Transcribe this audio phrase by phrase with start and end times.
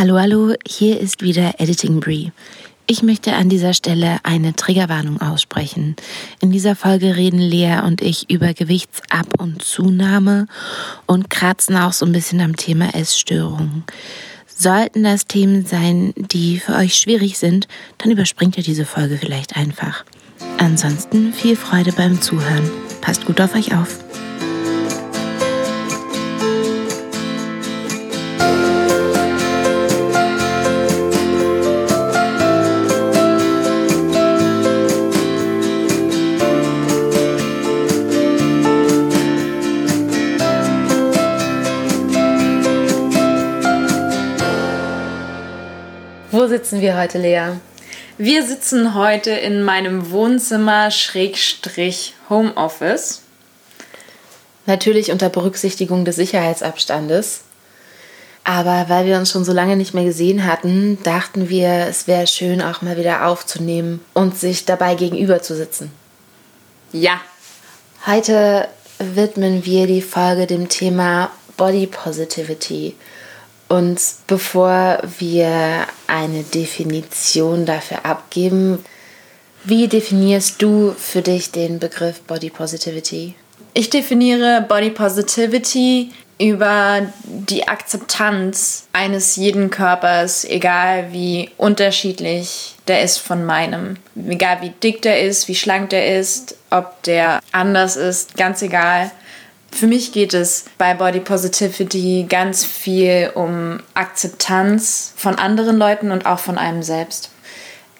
[0.00, 2.30] Hallo, hallo, hier ist wieder Editing Brie.
[2.86, 5.96] Ich möchte an dieser Stelle eine Triggerwarnung aussprechen.
[6.40, 10.46] In dieser Folge reden Lea und ich über Gewichtsab- und Zunahme
[11.06, 13.82] und kratzen auch so ein bisschen am Thema Essstörungen.
[14.46, 17.66] Sollten das Themen sein, die für euch schwierig sind,
[17.98, 20.04] dann überspringt ihr diese Folge vielleicht einfach.
[20.58, 22.70] Ansonsten viel Freude beim Zuhören.
[23.00, 23.98] Passt gut auf euch auf.
[46.68, 47.52] Sitzen wir heute, Lea?
[48.18, 53.22] Wir sitzen heute in meinem Wohnzimmer Schrägstrich Homeoffice.
[54.66, 57.40] Natürlich unter Berücksichtigung des Sicherheitsabstandes.
[58.44, 62.26] Aber weil wir uns schon so lange nicht mehr gesehen hatten, dachten wir, es wäre
[62.26, 65.90] schön, auch mal wieder aufzunehmen und sich dabei gegenüber zu sitzen.
[66.92, 67.18] Ja.
[68.04, 72.94] Heute widmen wir die Folge dem Thema Body Positivity.
[73.68, 78.84] Und bevor wir eine Definition dafür abgeben,
[79.64, 83.34] wie definierst du für dich den Begriff Body Positivity?
[83.74, 93.18] Ich definiere Body Positivity über die Akzeptanz eines jeden Körpers, egal wie unterschiedlich der ist
[93.18, 93.96] von meinem.
[94.28, 99.10] Egal wie dick der ist, wie schlank der ist, ob der anders ist, ganz egal.
[99.70, 106.26] Für mich geht es bei Body Positivity ganz viel um Akzeptanz von anderen Leuten und
[106.26, 107.30] auch von einem selbst.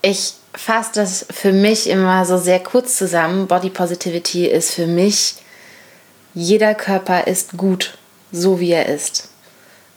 [0.02, 3.46] Ich fasse das für mich immer so sehr kurz zusammen.
[3.46, 5.36] Body Positivity ist für mich,
[6.34, 7.98] jeder Körper ist gut,
[8.33, 9.28] so wie er ist.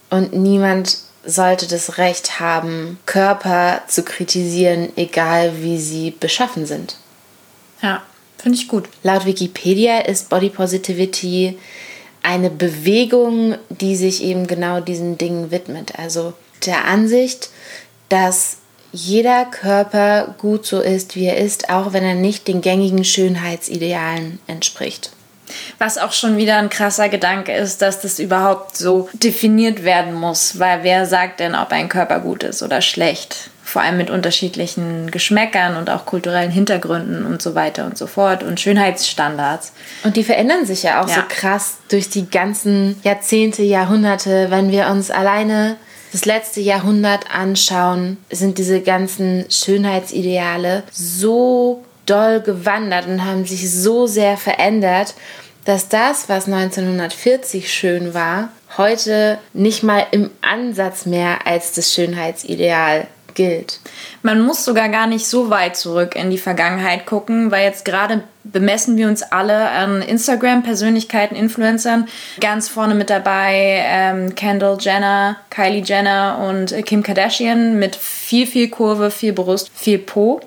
[0.09, 6.97] Und niemand sollte das Recht haben, Körper zu kritisieren, egal wie sie beschaffen sind.
[7.81, 8.01] Ja.
[8.41, 8.89] Finde ich gut.
[9.03, 11.59] Laut Wikipedia ist Body Positivity
[12.23, 15.93] eine Bewegung, die sich eben genau diesen Dingen widmet.
[15.99, 16.33] Also
[16.65, 17.49] der Ansicht,
[18.09, 18.57] dass
[18.91, 24.39] jeder Körper gut so ist, wie er ist, auch wenn er nicht den gängigen Schönheitsidealen
[24.47, 25.11] entspricht.
[25.77, 30.57] Was auch schon wieder ein krasser Gedanke ist, dass das überhaupt so definiert werden muss,
[30.59, 33.51] weil wer sagt denn, ob ein Körper gut ist oder schlecht?
[33.71, 38.43] Vor allem mit unterschiedlichen Geschmäckern und auch kulturellen Hintergründen und so weiter und so fort
[38.43, 39.71] und Schönheitsstandards.
[40.03, 41.15] Und die verändern sich ja auch ja.
[41.15, 44.47] so krass durch die ganzen Jahrzehnte, Jahrhunderte.
[44.49, 45.77] Wenn wir uns alleine
[46.11, 54.05] das letzte Jahrhundert anschauen, sind diese ganzen Schönheitsideale so doll gewandert und haben sich so
[54.05, 55.13] sehr verändert,
[55.63, 63.07] dass das, was 1940 schön war, heute nicht mal im Ansatz mehr als das Schönheitsideal
[63.35, 63.79] gilt.
[64.23, 68.23] Man muss sogar gar nicht so weit zurück in die Vergangenheit gucken, weil jetzt gerade
[68.43, 72.07] bemessen wir uns alle an Instagram-Persönlichkeiten, Influencern.
[72.39, 78.69] Ganz vorne mit dabei ähm, Kendall Jenner, Kylie Jenner und Kim Kardashian mit viel, viel
[78.69, 80.41] Kurve, viel Brust, viel Po.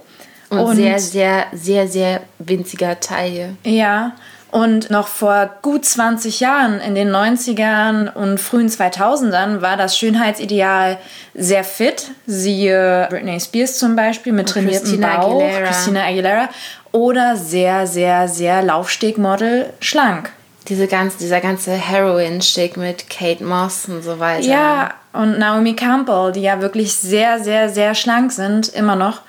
[0.50, 3.56] Und, und sehr, sehr, sehr, sehr winziger Taille.
[3.64, 4.12] Ja.
[4.54, 10.96] Und noch vor gut 20 Jahren, in den 90ern und frühen 2000ern, war das Schönheitsideal
[11.34, 12.12] sehr fit.
[12.28, 15.66] Siehe Britney Spears zum Beispiel mit trainiertem Christina Bauch, Aguilera.
[15.66, 16.48] Christina Aguilera.
[16.92, 20.30] Oder sehr, sehr, sehr Laufstegmodel, schlank.
[20.68, 24.46] Diese ganze, dieser ganze Heroin-Schick mit Kate Moss und so weiter.
[24.46, 29.22] Ja, und Naomi Campbell, die ja wirklich sehr, sehr, sehr schlank sind, immer noch.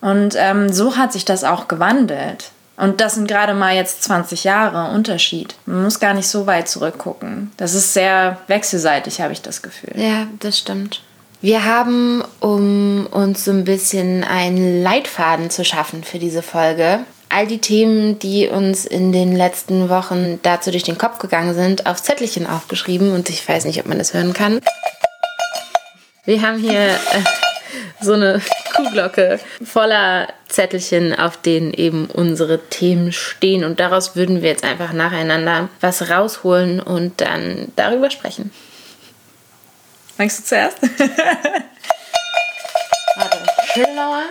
[0.00, 2.52] Und ähm, so hat sich das auch gewandelt.
[2.80, 5.54] Und das sind gerade mal jetzt 20 Jahre Unterschied.
[5.66, 7.52] Man muss gar nicht so weit zurückgucken.
[7.58, 9.92] Das ist sehr wechselseitig, habe ich das Gefühl.
[9.96, 11.02] Ja, das stimmt.
[11.42, 17.46] Wir haben, um uns so ein bisschen einen Leitfaden zu schaffen für diese Folge, all
[17.46, 22.02] die Themen, die uns in den letzten Wochen dazu durch den Kopf gegangen sind, auf
[22.02, 24.60] Zettelchen aufgeschrieben und ich weiß nicht, ob man das hören kann.
[26.24, 27.49] Wir haben hier äh,
[28.00, 28.40] so eine
[28.74, 33.64] Kuhglocke voller Zettelchen, auf denen eben unsere Themen stehen.
[33.64, 38.52] Und daraus würden wir jetzt einfach nacheinander was rausholen und dann darüber sprechen.
[40.18, 40.78] Magst du zuerst?
[43.16, 43.38] Warte,
[43.72, 44.24] Schillauer.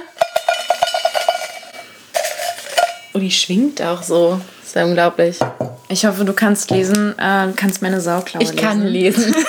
[3.13, 4.39] Oh, die schwingt auch so.
[4.59, 5.39] Das ist ja unglaublich.
[5.87, 8.55] Ich hoffe, du kannst lesen, äh, kannst meine Sauklaue lesen.
[8.55, 9.35] Ich kann lesen.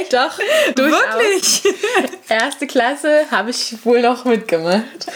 [0.00, 0.12] Echt?
[0.12, 0.38] Doch.
[0.76, 1.62] Wirklich?
[2.28, 5.06] Erste Klasse habe ich wohl noch mitgemacht.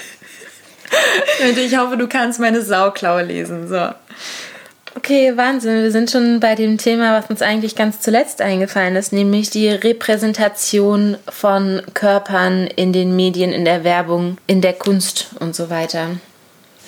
[1.57, 3.69] Ich hoffe, du kannst meine Sauklaue lesen.
[3.69, 3.91] So.
[4.97, 5.83] Okay, Wahnsinn.
[5.83, 9.69] Wir sind schon bei dem Thema, was uns eigentlich ganz zuletzt eingefallen ist, nämlich die
[9.69, 16.09] Repräsentation von Körpern in den Medien, in der Werbung, in der Kunst und so weiter.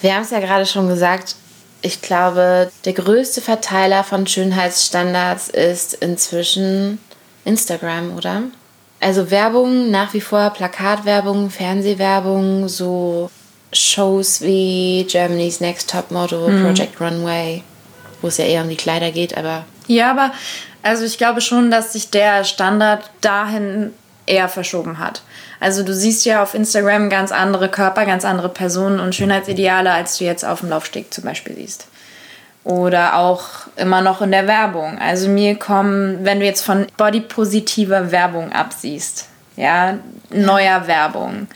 [0.03, 1.37] Wir haben es ja gerade schon gesagt,
[1.83, 6.99] ich glaube, der größte Verteiler von Schönheitsstandards ist inzwischen
[7.45, 8.43] Instagram, oder?
[9.01, 13.31] Also Werbung nach wie vor, Plakatwerbung, Fernsehwerbung, so
[13.73, 16.65] Shows wie Germany's Next Top Model, mhm.
[16.65, 17.63] Project Runway,
[18.21, 19.65] wo es ja eher um die Kleider geht, aber.
[19.87, 20.33] Ja, aber
[20.83, 23.93] also ich glaube schon, dass sich der Standard dahin
[24.27, 25.23] eher verschoben hat.
[25.61, 30.19] Also du siehst ja auf Instagram ganz andere Körper, ganz andere Personen und Schönheitsideale, als
[30.19, 31.87] du jetzt auf dem Laufsteg zum Beispiel siehst.
[32.63, 33.43] Oder auch
[33.77, 34.99] immer noch in der Werbung.
[34.99, 39.99] Also mir kommen, wenn du jetzt von bodypositiver Werbung absiehst, ja,
[40.31, 41.49] neuer Werbung,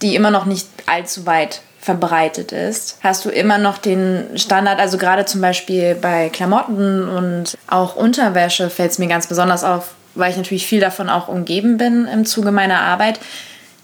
[0.00, 4.98] die immer noch nicht allzu weit verbreitet ist, hast du immer noch den Standard, also
[4.98, 10.30] gerade zum Beispiel bei Klamotten und auch Unterwäsche fällt es mir ganz besonders auf, weil
[10.30, 13.20] ich natürlich viel davon auch umgeben bin im Zuge meiner Arbeit,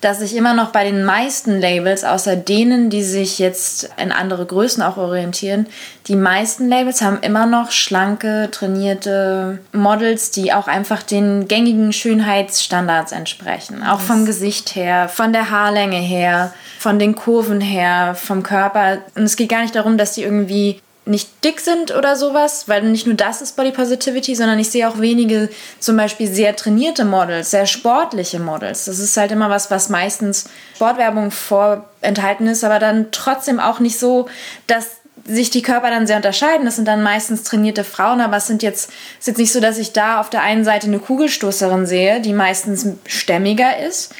[0.04, 4.44] dass ich immer noch bei den meisten Labels, außer denen, die sich jetzt in andere
[4.44, 5.66] Größen auch orientieren,
[6.08, 13.12] die meisten Labels haben immer noch schlanke, trainierte Models, die auch einfach den gängigen Schönheitsstandards
[13.12, 13.82] entsprechen.
[13.82, 18.98] Auch vom Gesicht her, von der Haarlänge her, von den Kurven her, vom Körper.
[19.14, 22.82] Und es geht gar nicht darum, dass die irgendwie nicht dick sind oder sowas, weil
[22.82, 27.04] nicht nur das ist Body Positivity, sondern ich sehe auch wenige zum Beispiel sehr trainierte
[27.04, 28.86] Models, sehr sportliche Models.
[28.86, 33.98] Das ist halt immer was, was meistens Sportwerbung vorenthalten ist, aber dann trotzdem auch nicht
[33.98, 34.28] so,
[34.66, 34.96] dass
[35.26, 36.64] sich die Körper dann sehr unterscheiden.
[36.64, 39.78] Das sind dann meistens trainierte Frauen, aber es sind jetzt, ist jetzt nicht so, dass
[39.78, 44.14] ich da auf der einen Seite eine Kugelstoßerin sehe, die meistens stämmiger ist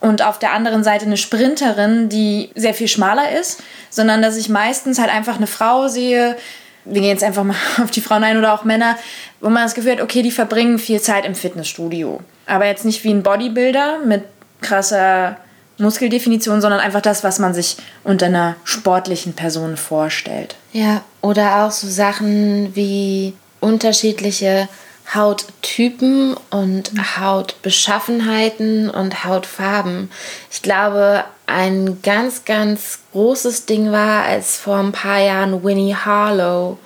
[0.00, 4.48] und auf der anderen Seite eine Sprinterin, die sehr viel schmaler ist, sondern dass ich
[4.48, 6.36] meistens halt einfach eine Frau sehe,
[6.84, 8.96] wir gehen jetzt einfach mal auf die Frauen ein oder auch Männer,
[9.40, 12.20] wo man das Gefühl hat, okay, die verbringen viel Zeit im Fitnessstudio.
[12.46, 14.24] Aber jetzt nicht wie ein Bodybuilder mit
[14.60, 15.36] krasser
[15.78, 20.56] Muskeldefinition, sondern einfach das, was man sich unter einer sportlichen Person vorstellt.
[20.72, 24.68] Ja, oder auch so Sachen wie unterschiedliche
[25.14, 30.10] Hauttypen und Hautbeschaffenheiten und Hautfarben.
[30.50, 36.78] Ich glaube, ein ganz, ganz großes Ding war, als vor ein paar Jahren Winnie Harlow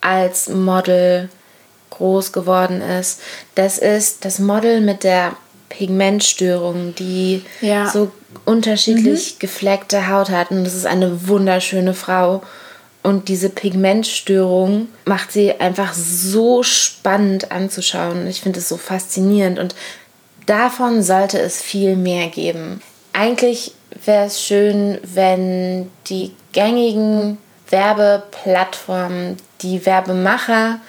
[0.00, 1.28] als Model
[1.90, 3.20] groß geworden ist.
[3.54, 5.32] Das ist das Model mit der
[5.68, 7.88] Pigmentstörung, die ja.
[7.88, 8.12] so
[8.44, 9.38] unterschiedlich mhm.
[9.40, 10.50] gefleckte Haut hat.
[10.50, 12.42] Und das ist eine wunderschöne Frau.
[13.06, 18.26] Und diese Pigmentstörung macht sie einfach so spannend anzuschauen.
[18.26, 19.76] Ich finde es so faszinierend und
[20.46, 22.82] davon sollte es viel mehr geben.
[23.12, 23.74] Eigentlich
[24.04, 27.38] wäre es schön, wenn die gängigen
[27.70, 30.80] Werbeplattformen, die Werbemacher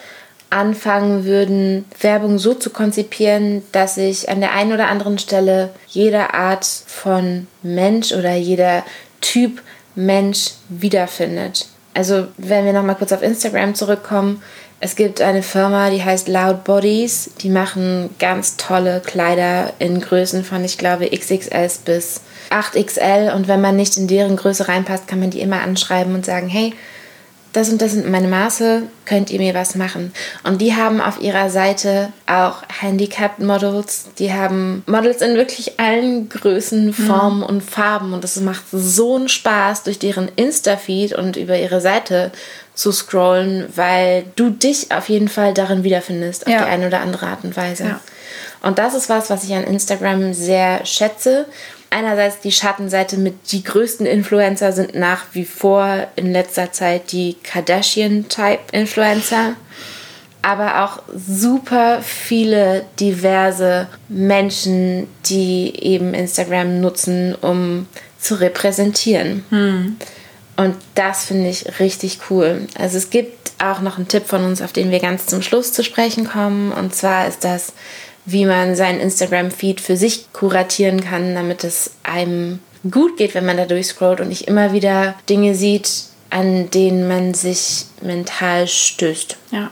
[0.50, 6.34] anfangen würden, Werbung so zu konzipieren, dass sich an der einen oder anderen Stelle jede
[6.34, 8.82] Art von Mensch oder jeder
[9.20, 9.62] Typ
[9.94, 11.68] Mensch wiederfindet.
[11.98, 14.40] Also wenn wir nochmal kurz auf Instagram zurückkommen,
[14.78, 17.32] es gibt eine Firma, die heißt Loud Bodies.
[17.40, 23.34] Die machen ganz tolle Kleider in Größen von, ich glaube, XXL bis 8XL.
[23.34, 26.46] Und wenn man nicht in deren Größe reinpasst, kann man die immer anschreiben und sagen,
[26.46, 26.72] hey,
[27.52, 30.12] das und das sind meine Maße, könnt ihr mir was machen?
[30.44, 34.06] Und die haben auf ihrer Seite auch Handicapped Models.
[34.18, 36.92] Die haben Models in wirklich allen Größen, mhm.
[36.92, 38.12] Formen und Farben.
[38.12, 42.32] Und es macht so einen Spaß, durch deren Insta-Feed und über ihre Seite
[42.74, 46.58] zu scrollen, weil du dich auf jeden Fall darin wiederfindest, auf ja.
[46.58, 47.84] die eine oder andere Art und Weise.
[47.84, 48.00] Ja.
[48.62, 51.46] Und das ist was, was ich an Instagram sehr schätze
[51.90, 57.36] einerseits die Schattenseite mit die größten Influencer sind nach wie vor in letzter Zeit die
[57.42, 59.54] Kardashian-Type-Influencer,
[60.42, 67.86] aber auch super viele diverse Menschen, die eben Instagram nutzen, um
[68.18, 69.44] zu repräsentieren.
[69.50, 69.96] Hm.
[70.56, 72.66] Und das finde ich richtig cool.
[72.76, 75.72] Also es gibt auch noch einen Tipp von uns, auf den wir ganz zum Schluss
[75.72, 76.72] zu sprechen kommen.
[76.72, 77.72] Und zwar ist das
[78.30, 82.58] wie man seinen Instagram-Feed für sich kuratieren kann, damit es einem
[82.90, 85.90] gut geht, wenn man da durchscrollt und nicht immer wieder Dinge sieht,
[86.28, 89.36] an denen man sich mental stößt.
[89.50, 89.70] Ja.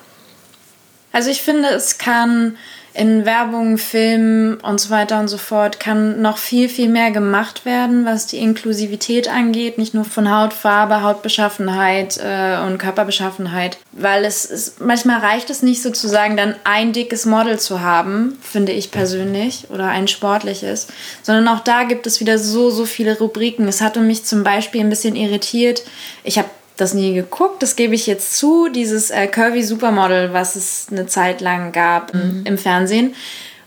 [1.13, 2.57] Also ich finde, es kann
[2.97, 7.65] in Werbung, Filmen und so weiter und so fort kann noch viel, viel mehr gemacht
[7.65, 9.76] werden, was die Inklusivität angeht.
[9.76, 13.79] Nicht nur von Hautfarbe, Hautbeschaffenheit äh, und Körperbeschaffenheit.
[13.93, 18.73] Weil es ist, manchmal reicht es nicht sozusagen dann ein dickes Model zu haben, finde
[18.73, 20.88] ich persönlich, oder ein sportliches,
[21.23, 23.69] sondern auch da gibt es wieder so, so viele Rubriken.
[23.69, 25.83] Es hatte mich zum Beispiel ein bisschen irritiert.
[26.25, 30.56] Ich habe das nie geguckt, das gebe ich jetzt zu, dieses äh, Curvy Supermodel, was
[30.56, 32.42] es eine Zeit lang gab mhm.
[32.45, 33.14] im Fernsehen.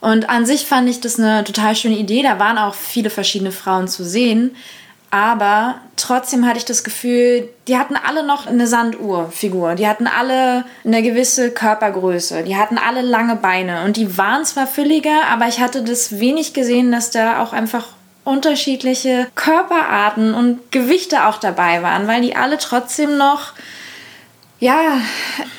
[0.01, 2.23] Und an sich fand ich das eine total schöne Idee.
[2.23, 4.55] Da waren auch viele verschiedene Frauen zu sehen.
[5.11, 9.75] Aber trotzdem hatte ich das Gefühl, die hatten alle noch eine Sanduhrfigur.
[9.75, 12.43] Die hatten alle eine gewisse Körpergröße.
[12.43, 13.83] Die hatten alle lange Beine.
[13.85, 17.87] Und die waren zwar fülliger, aber ich hatte das wenig gesehen, dass da auch einfach
[18.23, 23.53] unterschiedliche Körperarten und Gewichte auch dabei waren, weil die alle trotzdem noch
[24.59, 24.99] ja.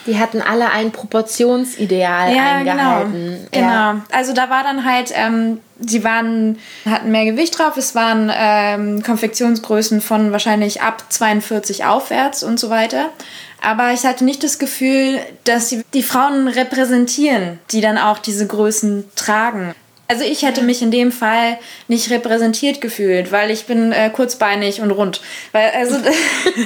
[0.07, 2.71] Die hatten alle ein Proportionsideal ja, genau.
[2.71, 3.49] eingehalten.
[3.51, 3.67] Genau.
[3.67, 3.93] Ja.
[3.93, 4.05] genau.
[4.13, 7.77] Also da war dann halt, ähm, sie waren, hatten mehr Gewicht drauf.
[7.77, 13.07] Es waren ähm, Konfektionsgrößen von wahrscheinlich ab 42 aufwärts und so weiter.
[13.63, 18.47] Aber ich hatte nicht das Gefühl, dass sie die Frauen repräsentieren, die dann auch diese
[18.47, 19.75] Größen tragen.
[20.11, 24.81] Also ich hätte mich in dem Fall nicht repräsentiert gefühlt, weil ich bin äh, kurzbeinig
[24.81, 25.21] und rund.
[25.53, 25.99] Weil, also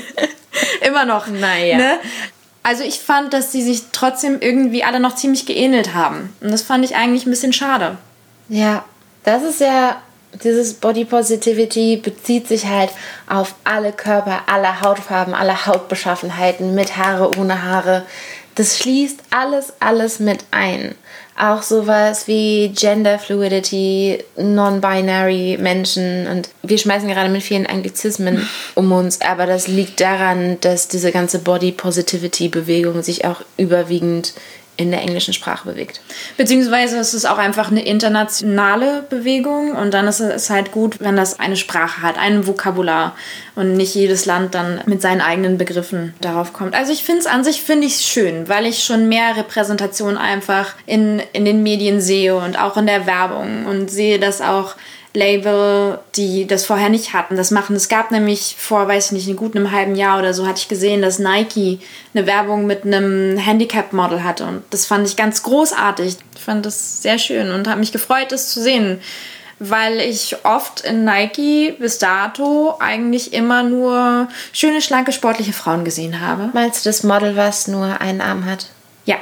[0.81, 1.27] immer noch.
[1.27, 1.77] Naja.
[1.77, 1.99] Ne?
[2.63, 6.35] Also ich fand, dass sie sich trotzdem irgendwie alle noch ziemlich geähnelt haben.
[6.41, 7.99] Und das fand ich eigentlich ein bisschen schade.
[8.49, 8.87] Ja,
[9.25, 10.01] das ist ja,
[10.43, 12.93] dieses Body Positivity bezieht sich halt
[13.29, 18.07] auf alle Körper, alle Hautfarben, alle Hautbeschaffenheiten, mit Haare, ohne Haare.
[18.55, 20.95] Das schließt alles, alles mit ein.
[21.37, 26.29] Auch sowas wie Gender Fluidity, Non-Binary Menschen.
[26.29, 31.11] Und wir schmeißen gerade mit vielen Anglizismen um uns, aber das liegt daran, dass diese
[31.11, 34.35] ganze Body Positivity Bewegung sich auch überwiegend
[34.77, 36.01] in der englischen Sprache bewegt.
[36.37, 41.17] Beziehungsweise ist es auch einfach eine internationale Bewegung und dann ist es halt gut, wenn
[41.17, 43.15] das eine Sprache hat, ein Vokabular
[43.55, 46.75] und nicht jedes Land dann mit seinen eigenen Begriffen darauf kommt.
[46.75, 50.75] Also ich finde es an sich finde ich schön, weil ich schon mehr Repräsentation einfach
[50.87, 54.75] in, in den Medien sehe und auch in der Werbung und sehe, dass auch
[55.15, 57.77] Label, die das vorher nicht hatten, das machen.
[57.77, 60.59] Es gab nämlich vor, weiß ich nicht, in gut einem halben Jahr oder so, hatte
[60.59, 61.79] ich gesehen, dass Nike
[62.13, 64.45] eine Werbung mit einem Handicap-Model hatte.
[64.45, 66.17] Und das fand ich ganz großartig.
[66.35, 69.01] Ich fand das sehr schön und habe mich gefreut, das zu sehen.
[69.61, 76.21] Weil ich oft in Nike bis dato eigentlich immer nur schöne, schlanke, sportliche Frauen gesehen
[76.21, 76.51] habe.
[76.53, 78.67] Meinst du das Model, was nur einen Arm hat?
[79.05, 79.17] Ja.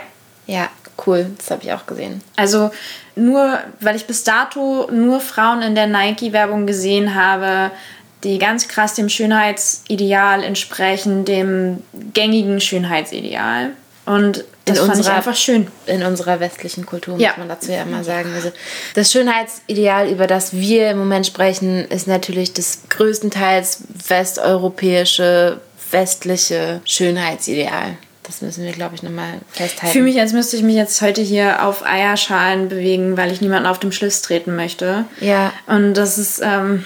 [0.47, 0.71] Ja,
[1.07, 1.27] cool.
[1.37, 2.23] Das habe ich auch gesehen.
[2.35, 2.71] Also
[3.15, 7.71] nur, weil ich bis dato nur Frauen in der Nike-Werbung gesehen habe,
[8.25, 11.83] die ganz krass dem Schönheitsideal entsprechen, dem
[12.15, 13.71] gängigen Schönheitsideal.
[14.05, 15.69] Und das in fand unserer, ich einfach schön.
[15.87, 17.35] In unserer westlichen Kultur muss ja.
[17.37, 18.33] man dazu ja immer sagen.
[18.35, 18.53] Also
[18.95, 27.97] das Schönheitsideal, über das wir im Moment sprechen, ist natürlich das größtenteils westeuropäische, westliche Schönheitsideal.
[28.25, 29.87] Das müssen wir, glaube ich, nochmal festhalten.
[29.87, 33.41] Ich fühle mich, als müsste ich mich jetzt heute hier auf Eierschalen bewegen, weil ich
[33.41, 35.05] niemanden auf dem Schliss treten möchte.
[35.21, 35.53] Ja.
[35.67, 36.41] Und das ist.
[36.43, 36.85] Ähm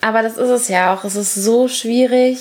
[0.00, 1.04] Aber das ist es ja auch.
[1.04, 2.38] Es ist so schwierig,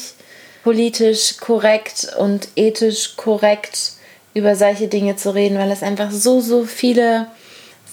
[0.64, 3.94] politisch korrekt und ethisch korrekt
[4.34, 7.28] über solche Dinge zu reden, weil es einfach so, so viele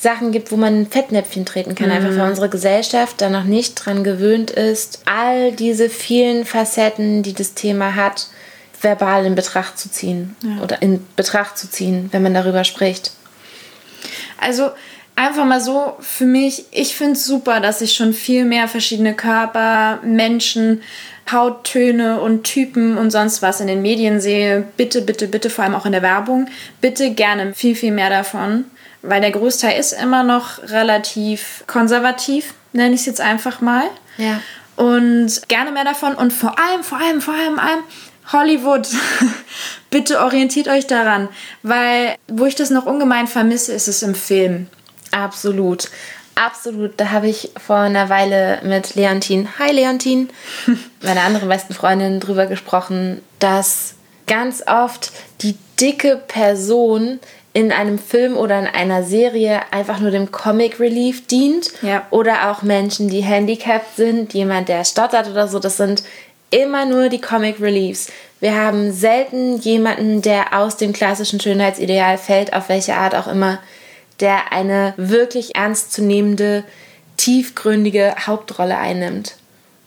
[0.01, 1.89] Sachen gibt, wo man ein Fettnäpfchen treten kann.
[1.91, 1.95] Mhm.
[1.95, 7.35] Einfach weil unsere Gesellschaft da noch nicht dran gewöhnt ist, all diese vielen Facetten, die
[7.35, 8.29] das Thema hat,
[8.81, 10.63] verbal in Betracht zu ziehen ja.
[10.63, 13.13] oder in Betracht zu ziehen, wenn man darüber spricht.
[14.41, 14.71] Also
[15.17, 19.15] einfach mal so für mich, ich finde es super, dass ich schon viel mehr verschiedene
[19.15, 20.83] Körper, Menschen,
[21.31, 24.65] Hauttöne und Typen und sonst was in den Medien sehe.
[24.77, 26.49] Bitte, bitte, bitte, vor allem auch in der Werbung.
[26.81, 28.65] Bitte gerne viel, viel mehr davon,
[29.03, 33.85] weil der Großteil ist immer noch relativ konservativ, nenne ich es jetzt einfach mal.
[34.17, 34.41] Ja.
[34.77, 37.81] Und gerne mehr davon und vor allem, vor allem, vor allem, vor allem
[38.33, 38.89] Hollywood,
[39.91, 41.29] bitte orientiert euch daran,
[41.63, 44.69] weil wo ich das noch ungemein vermisse, ist es im Film.
[45.11, 45.89] Absolut.
[46.37, 46.93] Absolut.
[46.97, 50.31] Da habe ich vor einer Weile mit Leontin, hi Leontin,
[51.03, 53.95] meiner anderen besten Freundin, drüber gesprochen, dass
[54.27, 57.19] ganz oft die dicke Person
[57.53, 61.73] in einem Film oder in einer Serie einfach nur dem Comic Relief dient.
[61.83, 62.07] Ja.
[62.11, 65.59] Oder auch Menschen, die handicapped sind, jemand, der stottert oder so.
[65.59, 66.05] Das sind
[66.51, 68.09] immer nur die Comic Reliefs.
[68.41, 73.61] Wir haben selten jemanden, der aus dem klassischen Schönheitsideal fällt, auf welche Art auch immer,
[74.21, 76.65] der eine wirklich ernstzunehmende,
[77.17, 79.37] tiefgründige Hauptrolle einnimmt.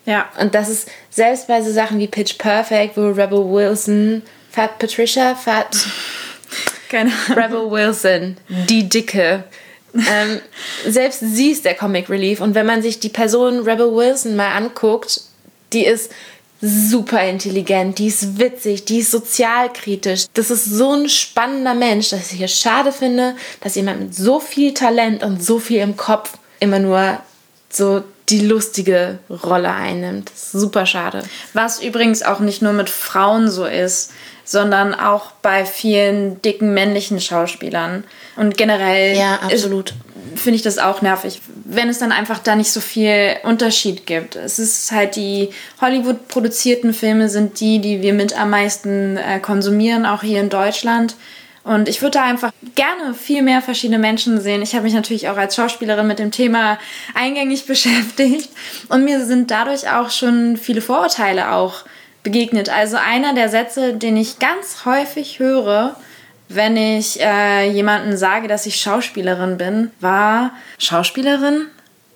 [0.05, 0.29] Ja.
[0.39, 5.35] Und das ist selbst bei so Sachen wie Pitch Perfect, wo Rebel Wilson, Fat Patricia,
[5.35, 5.75] Fat.
[6.89, 7.43] Keine Ahnung.
[7.43, 9.45] Rebel Wilson, die Dicke.
[9.95, 10.41] ähm,
[10.87, 12.41] selbst sie ist der Comic Relief.
[12.41, 15.21] Und wenn man sich die Person Rebel Wilson mal anguckt,
[15.71, 16.11] die ist
[16.63, 20.25] super intelligent, die ist witzig, die ist sozialkritisch.
[20.33, 24.39] Das ist so ein spannender Mensch, dass ich es schade finde, dass jemand mit so
[24.39, 27.19] viel Talent und so viel im Kopf immer nur
[27.69, 30.31] so die lustige Rolle einnimmt.
[30.33, 31.23] Super schade.
[31.53, 34.11] Was übrigens auch nicht nur mit Frauen so ist,
[34.45, 38.03] sondern auch bei vielen dicken männlichen Schauspielern.
[38.35, 39.93] Und generell ja, absolut.
[40.35, 44.35] Finde ich das auch nervig, wenn es dann einfach da nicht so viel Unterschied gibt.
[44.35, 45.49] Es ist halt die
[45.81, 51.15] Hollywood-produzierten Filme sind die, die wir mit am meisten äh, konsumieren, auch hier in Deutschland.
[51.63, 54.61] Und ich würde da einfach gerne viel mehr verschiedene Menschen sehen.
[54.61, 56.77] Ich habe mich natürlich auch als Schauspielerin mit dem Thema
[57.13, 58.49] eingängig beschäftigt.
[58.89, 61.85] Und mir sind dadurch auch schon viele Vorurteile auch
[62.23, 62.69] begegnet.
[62.69, 65.95] Also einer der Sätze, den ich ganz häufig höre,
[66.49, 71.67] wenn ich äh, jemanden sage, dass ich Schauspielerin bin, war Schauspielerin?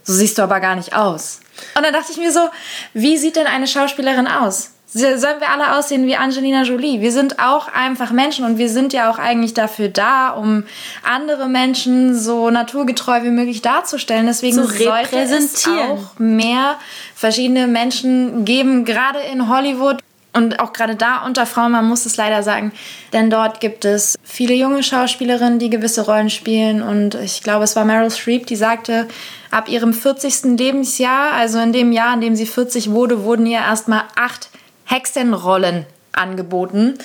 [0.03, 1.41] So siehst du aber gar nicht aus.
[1.75, 2.49] Und dann dachte ich mir so,
[2.93, 4.71] wie sieht denn eine Schauspielerin aus?
[4.89, 7.01] Sollen wir alle aussehen wie Angelina Jolie?
[7.01, 10.63] Wir sind auch einfach Menschen und wir sind ja auch eigentlich dafür da, um
[11.03, 14.27] andere Menschen so naturgetreu wie möglich darzustellen.
[14.27, 16.79] Deswegen so sollte es auch mehr
[17.15, 19.97] verschiedene Menschen geben, gerade in Hollywood.
[20.37, 22.71] Und auch gerade da unter Frauen, man muss es leider sagen,
[23.11, 26.83] denn dort gibt es viele junge Schauspielerinnen, die gewisse Rollen spielen.
[26.83, 29.07] Und ich glaube, es war Meryl Streep, die sagte,
[29.49, 30.59] ab ihrem 40.
[30.59, 34.49] Lebensjahr, also in dem Jahr, in dem sie 40 wurde, wurden ihr erstmal acht
[34.85, 36.99] Hexenrollen angeboten.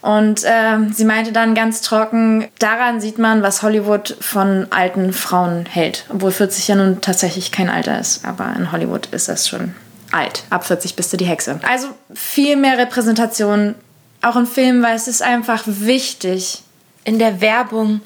[0.00, 5.66] Und äh, sie meinte dann ganz trocken, daran sieht man, was Hollywood von alten Frauen
[5.66, 6.04] hält.
[6.08, 8.24] Obwohl 40 ja nun tatsächlich kein Alter ist.
[8.24, 9.76] Aber in Hollywood ist das schon
[10.12, 10.44] alt.
[10.50, 11.60] Ab 40 bist du die Hexe.
[11.68, 13.74] Also viel mehr Repräsentation,
[14.20, 16.62] auch in Filmen, weil es ist einfach wichtig.
[17.04, 18.00] In der Werbung,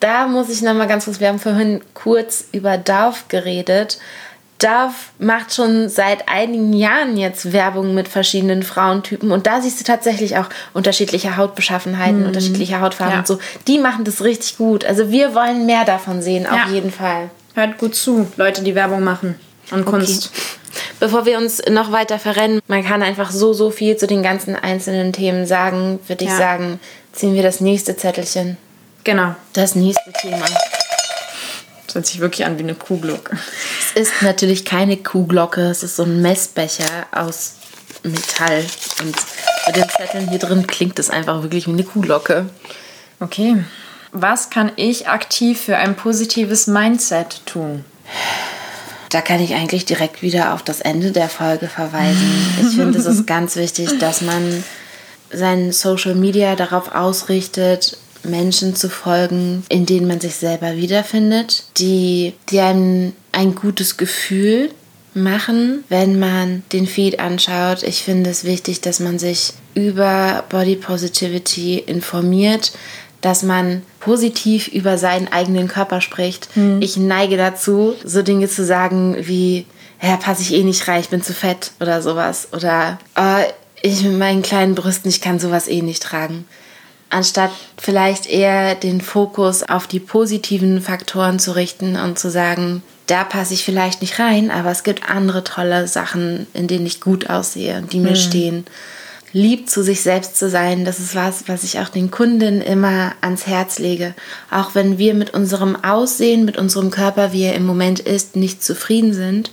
[0.00, 3.98] da muss ich nochmal ganz kurz, wir haben vorhin kurz über Darf geredet.
[4.58, 9.84] Dove macht schon seit einigen Jahren jetzt Werbung mit verschiedenen Frauentypen und da siehst du
[9.84, 12.26] tatsächlich auch unterschiedliche Hautbeschaffenheiten, mhm.
[12.26, 13.18] unterschiedliche Hautfarben ja.
[13.18, 13.38] und so.
[13.66, 14.84] Die machen das richtig gut.
[14.84, 16.64] Also wir wollen mehr davon sehen, ja.
[16.64, 17.30] auf jeden Fall.
[17.54, 19.34] Hört gut zu, Leute, die Werbung machen
[19.70, 20.30] und Kunst.
[21.00, 24.56] Bevor wir uns noch weiter verrennen, man kann einfach so, so viel zu den ganzen
[24.56, 26.36] einzelnen Themen sagen, würde ich ja.
[26.36, 26.80] sagen,
[27.12, 28.56] ziehen wir das nächste Zettelchen.
[29.04, 29.34] Genau.
[29.52, 30.44] Das nächste Thema.
[31.86, 33.38] Das hört sich wirklich an wie eine Kuhglocke.
[33.94, 37.54] Es ist natürlich keine Kuhglocke, es ist so ein Messbecher aus
[38.02, 38.64] Metall.
[39.00, 39.16] Und
[39.66, 42.46] mit den Zetteln hier drin klingt es einfach wirklich wie eine Kuhglocke.
[43.20, 43.64] Okay.
[44.12, 47.84] Was kann ich aktiv für ein positives Mindset tun?
[49.10, 52.30] Da kann ich eigentlich direkt wieder auf das Ende der Folge verweisen.
[52.60, 54.64] Ich finde, es ist ganz wichtig, dass man
[55.30, 62.34] sein Social Media darauf ausrichtet, Menschen zu folgen, in denen man sich selber wiederfindet, die,
[62.50, 64.70] die einem ein gutes Gefühl
[65.14, 67.82] machen, wenn man den Feed anschaut.
[67.82, 72.72] Ich finde es wichtig, dass man sich über Body Positivity informiert,
[73.20, 76.54] dass man positiv über seinen eigenen Körper spricht.
[76.56, 76.80] Mhm.
[76.80, 79.66] Ich neige dazu, so Dinge zu sagen wie,
[80.02, 82.48] ja, passe ich eh nicht rein, ich bin zu fett oder sowas.
[82.52, 83.42] Oder oh,
[83.82, 86.44] ich mit meinen kleinen Brüsten, ich kann sowas eh nicht tragen
[87.10, 93.22] anstatt vielleicht eher den Fokus auf die positiven Faktoren zu richten und zu sagen, da
[93.22, 97.30] passe ich vielleicht nicht rein, aber es gibt andere tolle Sachen, in denen ich gut
[97.30, 98.16] aussehe und die mir mhm.
[98.16, 98.66] stehen.
[99.36, 103.12] Lieb zu sich selbst zu sein, das ist was, was ich auch den Kunden immer
[103.20, 104.14] ans Herz lege.
[104.50, 108.64] Auch wenn wir mit unserem Aussehen, mit unserem Körper, wie er im Moment ist, nicht
[108.64, 109.50] zufrieden sind,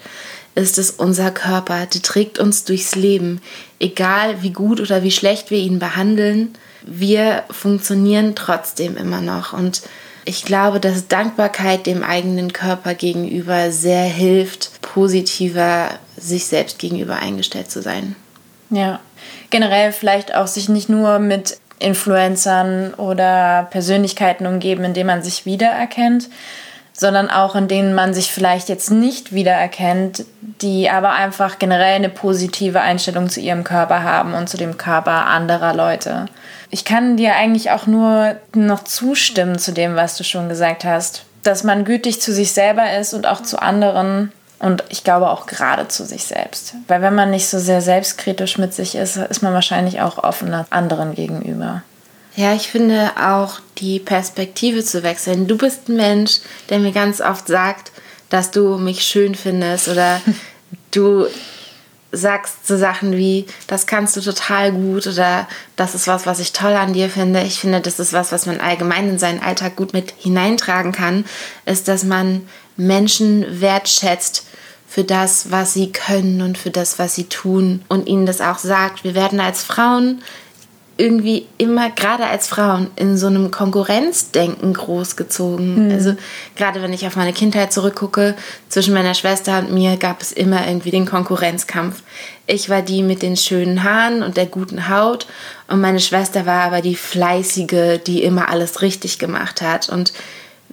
[0.56, 3.42] ist es unser Körper, der trägt uns durchs Leben.
[3.78, 9.52] Egal wie gut oder wie schlecht wir ihn behandeln, wir funktionieren trotzdem immer noch.
[9.52, 9.82] Und
[10.24, 17.70] ich glaube, dass Dankbarkeit dem eigenen Körper gegenüber sehr hilft, positiver sich selbst gegenüber eingestellt
[17.70, 18.16] zu sein.
[18.70, 19.02] Ja,
[19.50, 25.46] generell vielleicht auch sich nicht nur mit Influencern oder Persönlichkeiten umgeben, in denen man sich
[25.46, 26.30] wiedererkennt,
[26.94, 30.26] sondern auch in denen man sich vielleicht jetzt nicht wiedererkennt,
[30.62, 35.26] die aber einfach generell eine positive Einstellung zu ihrem Körper haben und zu dem Körper
[35.26, 36.28] anderer Leute.
[36.70, 41.26] Ich kann dir eigentlich auch nur noch zustimmen zu dem, was du schon gesagt hast,
[41.44, 44.32] dass man gütig zu sich selber ist und auch zu anderen
[44.64, 46.76] und ich glaube auch gerade zu sich selbst.
[46.88, 50.66] Weil wenn man nicht so sehr selbstkritisch mit sich ist, ist man wahrscheinlich auch offener
[50.70, 51.84] anderen gegenüber.
[52.38, 55.48] Ja, ich finde auch die Perspektive zu wechseln.
[55.48, 57.92] Du bist ein Mensch, der mir ganz oft sagt,
[58.30, 60.22] dass du mich schön findest oder
[60.92, 61.28] du
[62.14, 65.46] sagst so Sachen wie, das kannst du total gut oder
[65.76, 67.42] das ist was, was ich toll an dir finde.
[67.42, 71.26] Ich finde, das ist was, was man allgemein in seinen Alltag gut mit hineintragen kann,
[71.66, 72.48] ist, dass man
[72.78, 74.46] Menschen wertschätzt
[74.94, 78.60] für das, was sie können und für das, was sie tun und ihnen das auch
[78.60, 79.04] sagt.
[79.04, 80.22] Wir werden als Frauen
[80.98, 85.88] irgendwie immer, gerade als Frauen, in so einem Konkurrenzdenken großgezogen.
[85.88, 85.92] Mhm.
[85.92, 86.14] Also
[86.56, 88.36] gerade wenn ich auf meine Kindheit zurückgucke,
[88.70, 92.04] zwischen meiner Schwester und mir gab es immer irgendwie den Konkurrenzkampf.
[92.46, 95.26] Ich war die mit den schönen Haaren und der guten Haut
[95.68, 99.90] und meine Schwester war aber die fleißige, die immer alles richtig gemacht hat.
[99.90, 100.14] Und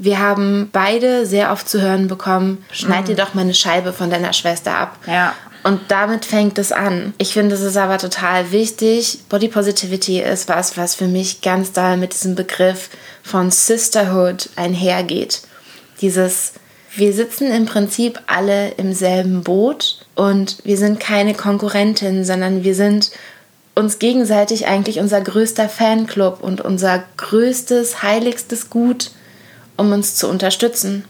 [0.02, 3.18] wir haben beide sehr oft zu hören bekommen, schneid dir mhm.
[3.18, 4.96] doch mal eine Scheibe von deiner Schwester ab.
[5.06, 5.34] Ja.
[5.62, 7.12] Und damit fängt es an.
[7.18, 9.18] Ich finde, es ist aber total wichtig.
[9.28, 12.88] Body Positivity ist was, was für mich ganz doll mit diesem Begriff
[13.22, 15.42] von Sisterhood einhergeht.
[16.00, 16.54] Dieses,
[16.96, 22.74] wir sitzen im Prinzip alle im selben Boot und wir sind keine Konkurrentin, sondern wir
[22.74, 23.10] sind
[23.74, 29.10] uns gegenseitig eigentlich unser größter Fanclub und unser größtes, heiligstes Gut,
[29.80, 31.04] um uns zu unterstützen.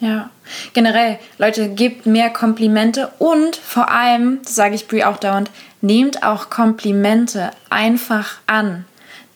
[0.00, 0.28] Ja,
[0.74, 6.50] generell, Leute, gebt mehr Komplimente und vor allem, sage ich Brie auch dauernd, nehmt auch
[6.50, 8.84] Komplimente einfach an.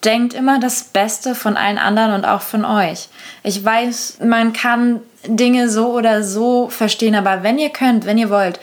[0.05, 3.07] Denkt immer das Beste von allen anderen und auch von euch.
[3.43, 8.29] Ich weiß, man kann Dinge so oder so verstehen, aber wenn ihr könnt, wenn ihr
[8.29, 8.59] wollt,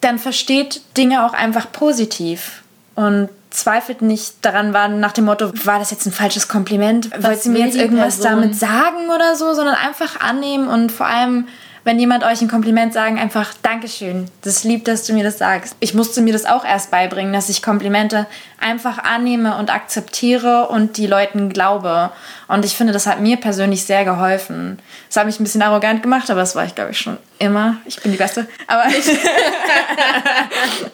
[0.00, 2.62] dann versteht Dinge auch einfach positiv.
[3.00, 7.10] Und zweifelt nicht daran, war nach dem Motto, war das jetzt ein falsches Kompliment?
[7.22, 8.42] Wollt ihr mir jetzt irgendwas Person?
[8.42, 11.48] damit sagen oder so, sondern einfach annehmen und vor allem
[11.84, 14.26] wenn jemand euch ein Kompliment sagen, einfach Dankeschön.
[14.42, 15.76] Das ist lieb, dass du mir das sagst.
[15.80, 18.26] Ich musste mir das auch erst beibringen, dass ich Komplimente
[18.60, 22.10] einfach annehme und akzeptiere und die Leuten glaube.
[22.48, 24.78] Und ich finde, das hat mir persönlich sehr geholfen.
[25.08, 27.78] Das hat mich ein bisschen arrogant gemacht, aber das war ich, glaube ich, schon immer.
[27.86, 28.46] Ich bin die Beste.
[28.66, 28.84] Aber,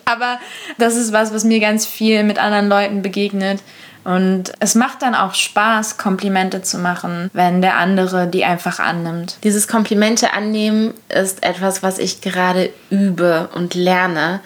[0.05, 0.39] aber
[0.79, 3.61] das ist was, was mir ganz viel mit anderen Leuten begegnet.
[4.07, 9.39] Und es macht dann auch Spaß, Komplimente zu machen, wenn der andere die einfach annimmt.
[9.43, 14.41] Dieses Komplimente annehmen ist etwas, was ich gerade übe und lerne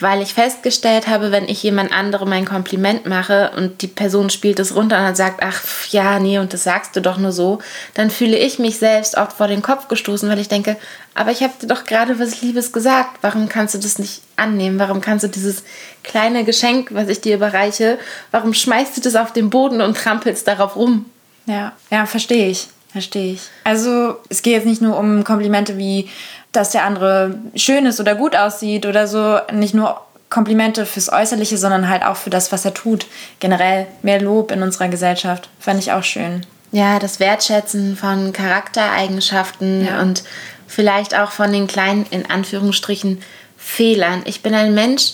[0.00, 4.58] weil ich festgestellt habe, wenn ich jemand anderem ein Kompliment mache und die Person spielt
[4.58, 7.58] es runter und dann sagt, ach ja, nee, und das sagst du doch nur so,
[7.94, 10.76] dann fühle ich mich selbst oft vor den Kopf gestoßen, weil ich denke,
[11.14, 14.78] aber ich habe dir doch gerade was Liebes gesagt, warum kannst du das nicht annehmen?
[14.78, 15.62] Warum kannst du dieses
[16.02, 17.98] kleine Geschenk, was ich dir überreiche,
[18.30, 21.06] warum schmeißt du das auf den Boden und trampelst darauf rum?
[21.46, 22.68] Ja, ja, verstehe ich.
[22.92, 23.42] Verstehe ich.
[23.64, 26.08] Also es geht jetzt nicht nur um Komplimente wie,
[26.52, 29.38] dass der andere schön ist oder gut aussieht oder so.
[29.52, 33.06] Nicht nur Komplimente fürs Äußerliche, sondern halt auch für das, was er tut.
[33.38, 35.48] Generell mehr Lob in unserer Gesellschaft.
[35.58, 36.46] Fand ich auch schön.
[36.72, 40.00] Ja, das Wertschätzen von Charaktereigenschaften ja.
[40.00, 40.22] und
[40.68, 43.22] vielleicht auch von den kleinen, in Anführungsstrichen,
[43.60, 44.22] Fehlern.
[44.24, 45.12] Ich bin ein Mensch,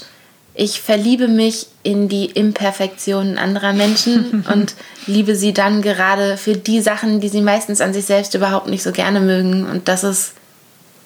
[0.55, 4.75] ich verliebe mich in die Imperfektionen anderer Menschen und
[5.07, 8.83] liebe sie dann gerade für die Sachen, die sie meistens an sich selbst überhaupt nicht
[8.83, 9.67] so gerne mögen.
[9.67, 10.33] Und das ist,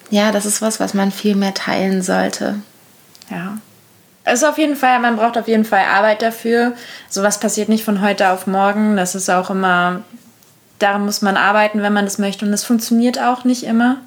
[0.09, 2.55] ja, das ist was, was man viel mehr teilen sollte.
[3.29, 3.57] Ja.
[4.23, 6.73] Es ist auf jeden Fall, man braucht auf jeden Fall Arbeit dafür.
[7.09, 8.95] Sowas passiert nicht von heute auf morgen.
[8.95, 10.03] Das ist auch immer,
[10.79, 12.45] daran muss man arbeiten, wenn man das möchte.
[12.45, 13.97] Und das funktioniert auch nicht immer.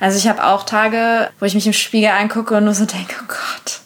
[0.00, 3.14] Also ich habe auch Tage, wo ich mich im Spiegel angucke und nur so denke,
[3.20, 3.80] oh Gott,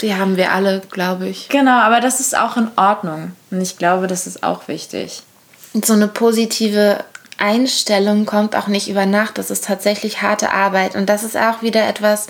[0.00, 1.48] die haben wir alle, glaube ich.
[1.48, 3.32] Genau, aber das ist auch in Ordnung.
[3.50, 5.22] Und ich glaube, das ist auch wichtig.
[5.72, 7.04] Und so eine positive
[7.38, 9.38] Einstellung kommt auch nicht über Nacht.
[9.38, 10.94] Das ist tatsächlich harte Arbeit.
[10.94, 12.28] Und das ist auch wieder etwas,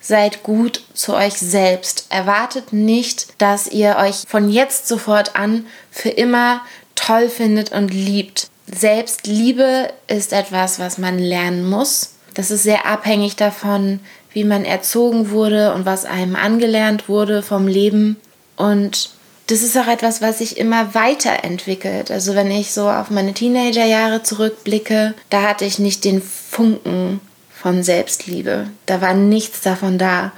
[0.00, 2.06] seid gut zu euch selbst.
[2.08, 6.62] Erwartet nicht, dass ihr euch von jetzt sofort an für immer
[6.94, 8.48] toll findet und liebt.
[8.66, 12.14] Selbstliebe ist etwas, was man lernen muss.
[12.34, 14.00] Das ist sehr abhängig davon,
[14.32, 18.16] wie man erzogen wurde und was einem angelernt wurde vom Leben.
[18.56, 19.10] Und
[19.48, 22.10] das ist auch etwas, was sich immer weiterentwickelt.
[22.10, 27.20] Also wenn ich so auf meine Teenagerjahre zurückblicke, da hatte ich nicht den Funken
[27.52, 28.68] von Selbstliebe.
[28.86, 30.32] Da war nichts davon da.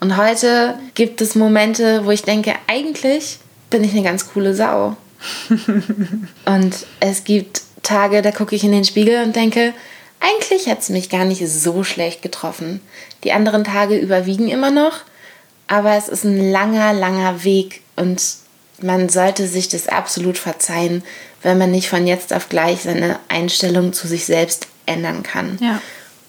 [0.00, 3.38] Und heute gibt es Momente, wo ich denke, eigentlich
[3.70, 4.96] bin ich eine ganz coole Sau.
[6.44, 9.74] und es gibt Tage, da gucke ich in den Spiegel und denke,
[10.22, 12.80] eigentlich hat es mich gar nicht so schlecht getroffen.
[13.24, 14.98] Die anderen Tage überwiegen immer noch,
[15.66, 18.22] aber es ist ein langer, langer Weg und
[18.80, 21.04] man sollte sich das absolut verzeihen,
[21.42, 25.58] wenn man nicht von jetzt auf gleich seine Einstellung zu sich selbst ändern kann.
[25.60, 25.80] Ja.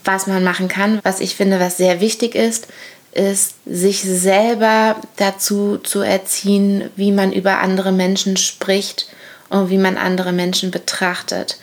[0.03, 2.67] Was man machen kann, was ich finde, was sehr wichtig ist,
[3.13, 9.08] ist, sich selber dazu zu erziehen, wie man über andere Menschen spricht
[9.49, 11.58] und wie man andere Menschen betrachtet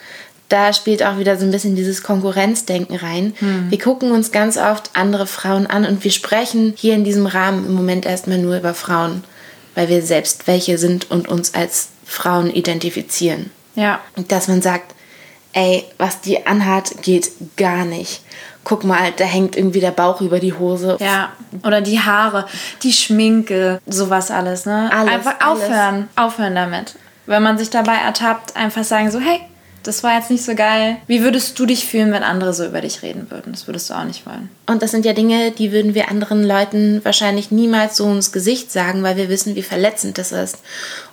[0.51, 3.35] da spielt auch wieder so ein bisschen dieses Konkurrenzdenken rein.
[3.39, 3.71] Hm.
[3.71, 7.65] Wir gucken uns ganz oft andere Frauen an und wir sprechen hier in diesem Rahmen
[7.67, 9.25] im Moment erstmal nur über Frauen,
[9.75, 13.51] weil wir selbst welche sind und uns als Frauen identifizieren.
[13.77, 14.01] Ja.
[14.29, 14.95] Dass man sagt,
[15.53, 18.23] ey, was die anhat, geht gar nicht.
[18.65, 20.97] Guck mal, da hängt irgendwie der Bauch über die Hose.
[21.01, 21.31] Ja,
[21.65, 22.47] oder die Haare,
[22.83, 24.91] die Schminke, sowas alles, ne?
[24.93, 26.33] Alles, Einfach aufhören, alles.
[26.35, 26.95] aufhören damit.
[27.27, 29.41] wenn man sich dabei ertappt, einfach sagen so, hey,
[29.83, 30.97] das war jetzt nicht so geil.
[31.07, 33.53] Wie würdest du dich fühlen, wenn andere so über dich reden würden?
[33.53, 34.49] Das würdest du auch nicht wollen.
[34.67, 38.71] Und das sind ja Dinge, die würden wir anderen Leuten wahrscheinlich niemals so ins Gesicht
[38.71, 40.59] sagen, weil wir wissen, wie verletzend das ist.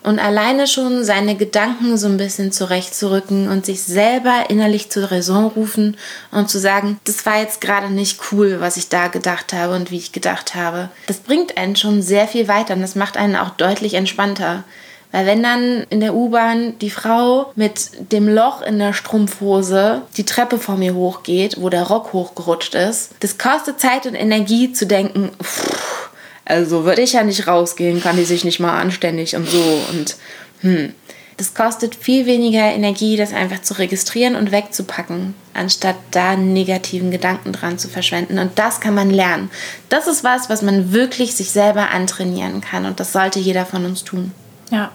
[0.03, 5.45] Und alleine schon seine Gedanken so ein bisschen zurechtzurücken und sich selber innerlich zur Raison
[5.47, 5.97] rufen
[6.31, 9.91] und zu sagen, das war jetzt gerade nicht cool, was ich da gedacht habe und
[9.91, 10.89] wie ich gedacht habe.
[11.07, 14.63] Das bringt einen schon sehr viel weiter und das macht einen auch deutlich entspannter.
[15.11, 20.25] Weil wenn dann in der U-Bahn die Frau mit dem Loch in der Strumpfhose die
[20.25, 24.85] Treppe vor mir hochgeht, wo der Rock hochgerutscht ist, das kostet Zeit und Energie zu
[24.85, 26.09] denken, pff,
[26.45, 30.17] also würde ich ja nicht rausgehen, kann die sich nicht mal anständig und so und
[30.61, 30.93] hm.
[31.37, 37.51] Das kostet viel weniger Energie, das einfach zu registrieren und wegzupacken, anstatt da negativen Gedanken
[37.51, 38.39] dran zu verschwenden.
[38.39, 39.51] Und das kann man lernen.
[39.87, 42.85] Das ist was, was man wirklich sich selber antrainieren kann.
[42.85, 44.31] Und das sollte jeder von uns tun.
[44.71, 44.91] Ja.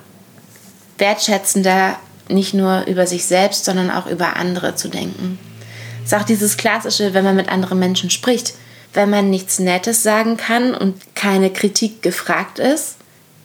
[0.98, 1.96] Wertschätzender
[2.28, 5.38] nicht nur über sich selbst, sondern auch über andere zu denken.
[6.04, 8.54] Es ist auch dieses klassische, wenn man mit anderen Menschen spricht.
[8.94, 12.96] Wenn man nichts Nettes sagen kann und keine Kritik gefragt ist,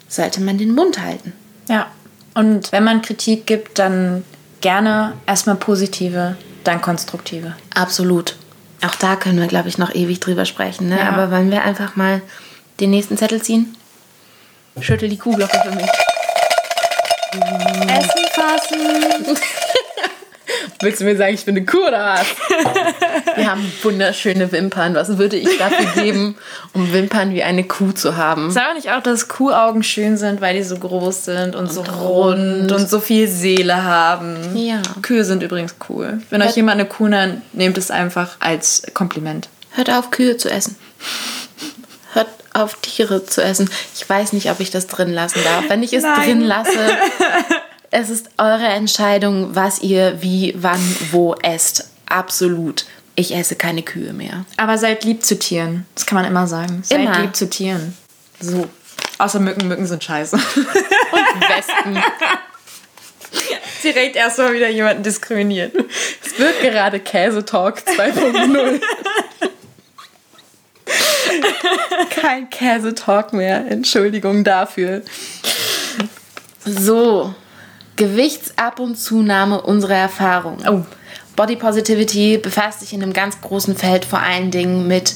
[0.07, 1.33] sollte man den Mund halten.
[1.69, 1.87] Ja.
[2.33, 4.23] Und wenn man Kritik gibt, dann
[4.61, 7.55] gerne erstmal positive, dann konstruktive.
[7.73, 8.35] Absolut.
[8.85, 10.89] Auch da können wir, glaube ich, noch ewig drüber sprechen.
[10.89, 10.99] Ne?
[10.99, 11.09] Ja.
[11.09, 12.21] Aber wollen wir einfach mal
[12.79, 13.75] den nächsten Zettel ziehen?
[14.79, 15.89] Schüttel die Kuhglocke für mich.
[17.41, 19.37] Essen fassen.
[20.81, 22.25] Willst du mir sagen, ich bin eine Kuh oder was?
[23.35, 24.95] Wir haben wunderschöne Wimpern.
[24.95, 26.37] Was würde ich dafür geben,
[26.73, 28.51] um Wimpern wie eine Kuh zu haben?
[28.51, 31.81] Sag nicht auch, dass Kuhaugen schön sind, weil die so groß sind und, und so
[31.81, 34.37] rund und so viel Seele haben.
[34.55, 34.81] Ja.
[35.01, 36.21] Kühe sind übrigens cool.
[36.29, 39.49] Wenn Hört euch jemand eine Kuh nennt, nehmt es einfach als Kompliment.
[39.71, 40.75] Hört auf, Kühe zu essen.
[42.17, 43.69] Hört auf, Tiere zu essen.
[43.93, 45.65] Ich weiß nicht, ob ich das drin lassen darf.
[45.67, 46.15] Wenn ich es Nein.
[46.23, 46.71] drin lasse,
[47.91, 51.91] es ist eure Entscheidung, was ihr wie, wann, wo esst.
[52.07, 52.85] Absolut.
[53.15, 54.45] Ich esse keine Kühe mehr.
[54.57, 55.85] Aber seid lieb zu Tieren.
[55.93, 56.81] Das kann man immer sagen.
[56.83, 57.19] Seid immer.
[57.19, 57.95] lieb zu Tieren.
[58.39, 58.67] So.
[59.19, 59.67] Außer Mücken.
[59.67, 60.35] Mücken sind scheiße.
[61.11, 62.03] Und Wespen.
[63.83, 65.71] Direkt erstmal wieder jemanden diskriminieren.
[66.25, 68.81] Es wird gerade Käse-Talk 2.0.
[72.09, 73.69] Kein Käse-Talk mehr.
[73.69, 75.01] Entschuldigung dafür.
[76.65, 77.33] So,
[77.95, 80.57] Gewichtsab- und Zunahme unserer Erfahrung.
[80.67, 80.85] Oh.
[81.35, 85.15] Body Positivity befasst sich in einem ganz großen Feld vor allen Dingen mit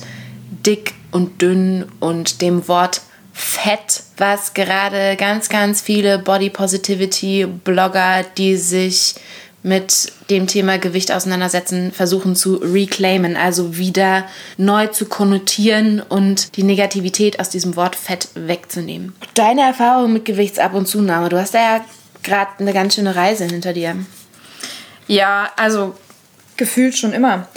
[0.66, 3.02] dick und dünn und dem Wort
[3.34, 9.16] Fett, was gerade ganz, ganz viele Body Positivity Blogger, die sich
[9.64, 14.26] mit dem Thema Gewicht auseinandersetzen, versuchen zu reclaimen, also wieder
[14.58, 19.14] neu zu konnotieren und die Negativität aus diesem Wort Fett wegzunehmen.
[19.36, 21.86] Deine Erfahrung mit Gewichtsab- und Zunahme, du hast da ja
[22.24, 23.96] gerade eine ganz schöne Reise hinter dir.
[25.08, 25.96] Ja, also
[26.58, 27.48] gefühlt schon immer.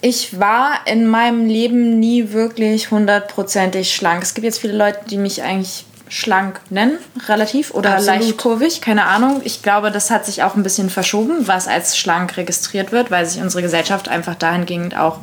[0.00, 4.22] Ich war in meinem Leben nie wirklich hundertprozentig schlank.
[4.22, 8.20] Es gibt jetzt viele Leute, die mich eigentlich schlank nennen, relativ, oder Absolut.
[8.20, 9.40] leicht kurvig, keine Ahnung.
[9.44, 13.26] Ich glaube, das hat sich auch ein bisschen verschoben, was als schlank registriert wird, weil
[13.26, 15.18] sich unsere Gesellschaft einfach dahingehend auch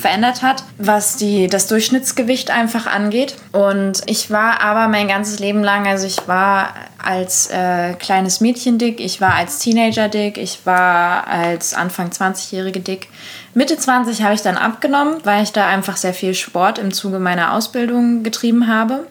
[0.00, 3.36] verändert hat, was die, das Durchschnittsgewicht einfach angeht.
[3.52, 8.78] Und ich war aber mein ganzes Leben lang, also ich war als äh, kleines Mädchen
[8.78, 13.08] dick, ich war als Teenager dick, ich war als Anfang 20-Jährige dick.
[13.54, 17.18] Mitte 20 habe ich dann abgenommen, weil ich da einfach sehr viel Sport im Zuge
[17.18, 19.06] meiner Ausbildung getrieben habe.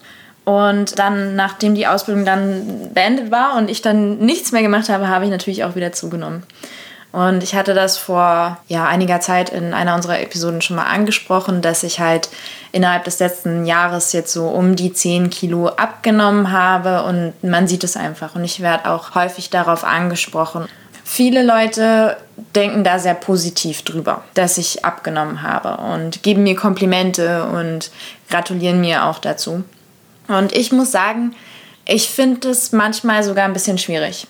[0.49, 5.07] Und dann, nachdem die Ausbildung dann beendet war und ich dann nichts mehr gemacht habe,
[5.07, 6.41] habe ich natürlich auch wieder zugenommen.
[7.11, 11.61] Und ich hatte das vor ja, einiger Zeit in einer unserer Episoden schon mal angesprochen,
[11.61, 12.29] dass ich halt
[12.71, 17.83] innerhalb des letzten Jahres jetzt so um die 10 Kilo abgenommen habe und man sieht
[17.83, 18.33] es einfach.
[18.33, 20.65] Und ich werde auch häufig darauf angesprochen.
[21.03, 22.17] Viele Leute
[22.55, 27.91] denken da sehr positiv drüber, dass ich abgenommen habe und geben mir Komplimente und
[28.31, 29.63] gratulieren mir auch dazu.
[30.29, 31.35] Und ich muss sagen,
[31.85, 34.27] ich finde es manchmal sogar ein bisschen schwierig.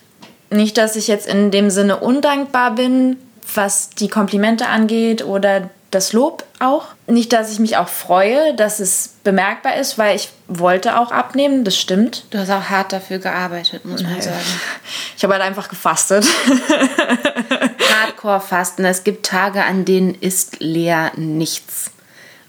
[0.49, 3.17] Nicht, dass ich jetzt in dem Sinne undankbar bin,
[3.53, 6.87] was die Komplimente angeht oder das Lob auch.
[7.07, 11.63] Nicht, dass ich mich auch freue, dass es bemerkbar ist, weil ich wollte auch abnehmen,
[11.63, 12.25] das stimmt.
[12.29, 14.37] Du hast auch hart dafür gearbeitet, muss man sagen.
[15.17, 16.25] Ich habe halt einfach gefastet.
[17.93, 18.85] Hardcore-Fasten.
[18.85, 21.91] Es gibt Tage, an denen isst Lea nichts.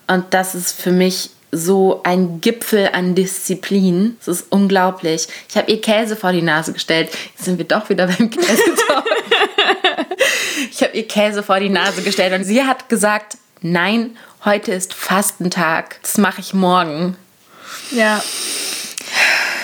[0.06, 4.16] Und das ist für mich so ein Gipfel an Disziplin.
[4.18, 5.26] Das ist unglaublich.
[5.48, 7.10] Ich habe ihr Käse vor die Nase gestellt.
[7.34, 9.04] Jetzt sind wir doch wieder beim Käsetalk.
[10.70, 14.94] ich habe ihr Käse vor die Nase gestellt und sie hat gesagt, nein, heute ist
[14.94, 16.00] Fastentag.
[16.02, 17.16] Das mache ich morgen.
[17.90, 18.22] Ja.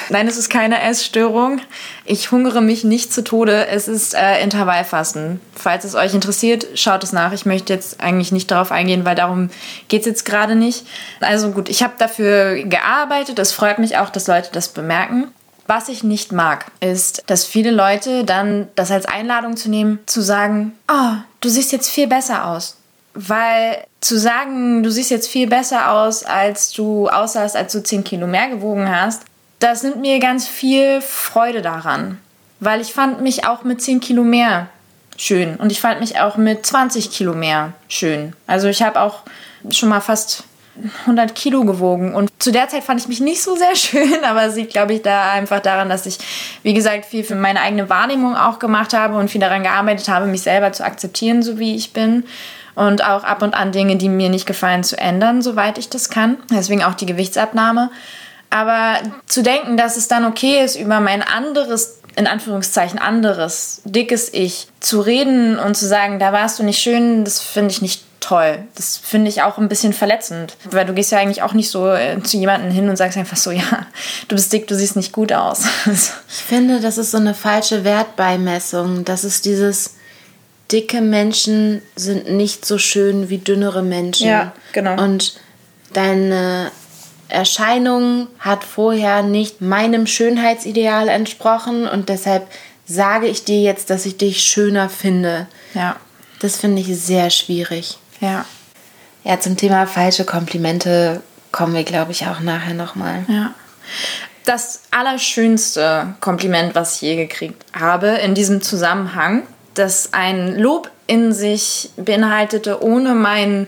[0.08, 1.60] Nein, es ist keine Essstörung.
[2.04, 3.66] Ich hungere mich nicht zu Tode.
[3.66, 5.40] Es ist äh, Intervallfasten.
[5.54, 7.32] Falls es euch interessiert, schaut es nach.
[7.32, 9.50] Ich möchte jetzt eigentlich nicht darauf eingehen, weil darum
[9.88, 10.86] geht es jetzt gerade nicht.
[11.20, 13.38] Also gut, ich habe dafür gearbeitet.
[13.38, 15.28] Es freut mich auch, dass Leute das bemerken.
[15.66, 20.20] Was ich nicht mag, ist, dass viele Leute dann das als Einladung zu nehmen, zu
[20.20, 22.76] sagen, oh, du siehst jetzt viel besser aus.
[23.14, 28.04] Weil zu sagen, du siehst jetzt viel besser aus, als du aussahst, als du 10
[28.04, 29.22] Kilo mehr gewogen hast,
[29.58, 32.20] das nimmt mir ganz viel Freude daran.
[32.60, 34.68] Weil ich fand mich auch mit 10 Kilo mehr
[35.16, 35.56] schön.
[35.56, 38.34] Und ich fand mich auch mit 20 Kilo mehr schön.
[38.46, 39.22] Also ich habe auch
[39.70, 40.44] schon mal fast
[41.02, 42.14] 100 Kilo gewogen.
[42.14, 44.94] Und zu der Zeit fand ich mich nicht so sehr schön, aber es liegt, glaube
[44.94, 46.18] ich, da einfach daran, dass ich,
[46.62, 50.26] wie gesagt, viel für meine eigene Wahrnehmung auch gemacht habe und viel daran gearbeitet habe,
[50.26, 52.24] mich selber zu akzeptieren, so wie ich bin.
[52.74, 56.10] Und auch ab und an Dinge, die mir nicht gefallen, zu ändern, soweit ich das
[56.10, 56.36] kann.
[56.50, 57.90] Deswegen auch die Gewichtsabnahme.
[58.56, 64.32] Aber zu denken, dass es dann okay ist, über mein anderes, in Anführungszeichen anderes, dickes
[64.32, 68.02] Ich zu reden und zu sagen, da warst du nicht schön, das finde ich nicht
[68.20, 68.60] toll.
[68.74, 71.90] Das finde ich auch ein bisschen verletzend, weil du gehst ja eigentlich auch nicht so
[71.90, 73.86] äh, zu jemandem hin und sagst einfach so, ja,
[74.28, 75.66] du bist dick, du siehst nicht gut aus.
[75.86, 79.04] ich finde, das ist so eine falsche Wertbeimessung.
[79.04, 79.96] Das ist dieses,
[80.72, 84.28] dicke Menschen sind nicht so schön wie dünnere Menschen.
[84.28, 84.98] Ja, genau.
[84.98, 85.38] Und
[85.92, 86.70] deine
[87.28, 92.46] Erscheinung hat vorher nicht meinem Schönheitsideal entsprochen und deshalb
[92.86, 95.46] sage ich dir jetzt, dass ich dich schöner finde.
[95.74, 95.96] Ja.
[96.40, 97.98] Das finde ich sehr schwierig.
[98.20, 98.44] Ja.
[99.24, 103.24] Ja, zum Thema falsche Komplimente kommen wir, glaube ich, auch nachher nochmal.
[103.28, 103.54] Ja.
[104.44, 109.42] Das allerschönste Kompliment, was ich je gekriegt habe in diesem Zusammenhang,
[109.74, 113.66] das ein Lob in sich beinhaltete, ohne meinen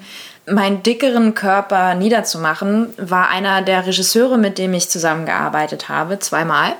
[0.50, 6.74] meinen dickeren Körper niederzumachen, war einer der Regisseure, mit dem ich zusammengearbeitet habe, zweimal.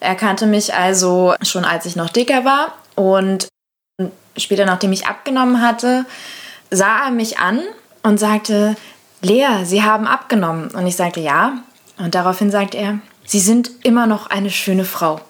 [0.00, 3.48] Er kannte mich also schon, als ich noch dicker war und
[4.36, 6.04] später, nachdem ich abgenommen hatte,
[6.70, 7.62] sah er mich an
[8.02, 8.76] und sagte,
[9.22, 10.68] Lea, Sie haben abgenommen.
[10.68, 11.58] Und ich sagte, ja.
[11.98, 15.20] Und daraufhin sagte er, Sie sind immer noch eine schöne Frau.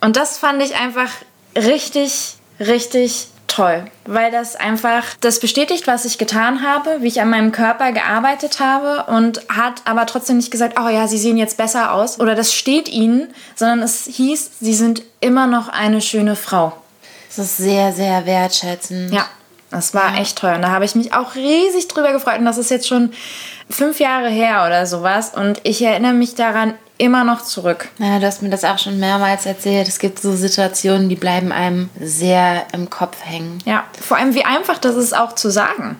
[0.00, 1.10] Und das fand ich einfach
[1.56, 7.30] richtig, richtig toll, weil das einfach das bestätigt, was ich getan habe, wie ich an
[7.30, 11.56] meinem Körper gearbeitet habe und hat aber trotzdem nicht gesagt, oh ja, sie sehen jetzt
[11.56, 16.36] besser aus oder das steht ihnen, sondern es hieß, sie sind immer noch eine schöne
[16.36, 16.72] Frau.
[17.28, 19.12] Das ist sehr, sehr wertschätzend.
[19.12, 19.26] Ja,
[19.70, 20.54] das war echt toll.
[20.54, 22.38] Und da habe ich mich auch riesig drüber gefreut.
[22.38, 23.12] Und das ist jetzt schon
[23.68, 25.32] fünf Jahre her oder sowas.
[25.34, 27.88] Und ich erinnere mich daran immer noch zurück.
[27.98, 29.88] Ja, du hast mir das auch schon mehrmals erzählt.
[29.88, 33.58] Es gibt so Situationen, die bleiben einem sehr im Kopf hängen.
[33.64, 35.96] Ja, vor allem wie einfach das ist auch zu sagen.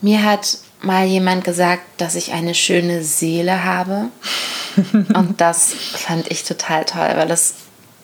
[0.00, 4.08] Mir hat mal jemand gesagt, dass ich eine schöne Seele habe.
[4.92, 7.54] Und das fand ich total toll, weil das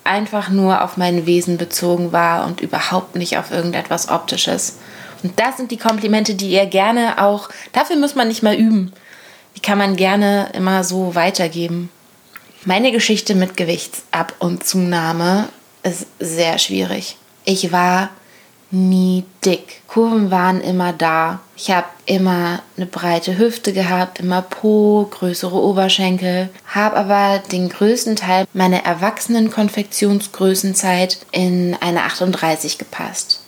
[0.02, 4.78] einfach nur auf mein Wesen bezogen war und überhaupt nicht auf irgendetwas Optisches.
[5.22, 8.92] Und das sind die Komplimente, die ihr gerne auch, dafür muss man nicht mal üben.
[9.54, 11.90] Die kann man gerne immer so weitergeben.
[12.64, 15.48] Meine Geschichte mit Gewichtsab- und Zunahme
[15.84, 17.16] ist sehr schwierig.
[17.44, 18.10] Ich war
[18.70, 19.80] nie dick.
[19.86, 21.40] Kurven waren immer da.
[21.56, 28.16] Ich habe immer eine breite Hüfte gehabt, immer Po, größere Oberschenkel, habe aber den größten
[28.16, 33.40] Teil meiner erwachsenen Konfektionsgrößenzeit in eine 38 gepasst.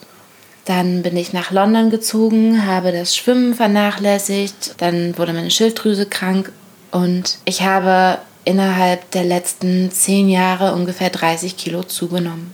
[0.65, 6.53] Dann bin ich nach London gezogen, habe das Schwimmen vernachlässigt, dann wurde meine Schilddrüse krank
[6.93, 8.19] und ich habe
[8.51, 12.53] innerhalb der letzten zehn Jahre ungefähr 30 Kilo zugenommen.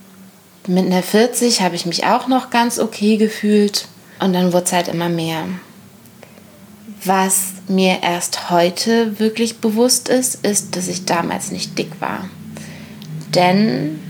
[0.66, 3.87] Mit einer 40 habe ich mich auch noch ganz okay gefühlt
[4.20, 5.44] und dann wurde es halt immer mehr.
[7.04, 12.28] Was mir erst heute wirklich bewusst ist, ist, dass ich damals nicht dick war.
[13.35, 14.00] Denn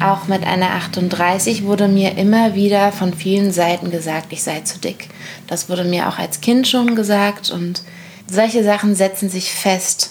[0.00, 4.78] auch mit einer 38 wurde mir immer wieder von vielen Seiten gesagt, ich sei zu
[4.78, 5.08] dick.
[5.46, 7.82] Das wurde mir auch als Kind schon gesagt und
[8.26, 10.10] solche Sachen setzen sich fest.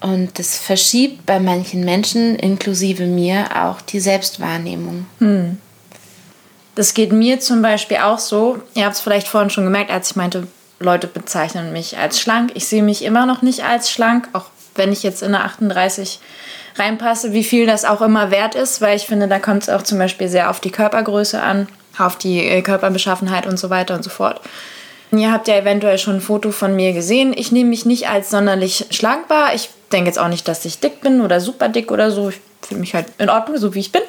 [0.00, 5.06] Und das verschiebt bei manchen Menschen, inklusive mir, auch die Selbstwahrnehmung.
[5.18, 5.58] Hm.
[6.74, 8.58] Das geht mir zum Beispiel auch so.
[8.74, 10.46] Ihr habt es vielleicht vorhin schon gemerkt, als ich meinte,
[10.78, 12.52] Leute bezeichnen mich als schlank.
[12.54, 16.20] Ich sehe mich immer noch nicht als schlank, auch wenn ich jetzt in eine 38
[16.76, 19.82] reinpasse, wie viel das auch immer wert ist, weil ich finde, da kommt es auch
[19.82, 24.02] zum Beispiel sehr auf die Körpergröße an, auf die äh, Körperbeschaffenheit und so weiter und
[24.02, 24.40] so fort.
[25.12, 27.34] Ihr habt ja eventuell schon ein Foto von mir gesehen.
[27.36, 29.54] Ich nehme mich nicht als sonderlich schlagbar.
[29.54, 32.30] Ich denke jetzt auch nicht, dass ich dick bin oder super dick oder so.
[32.30, 34.02] Ich fühle mich halt in Ordnung, so wie ich bin.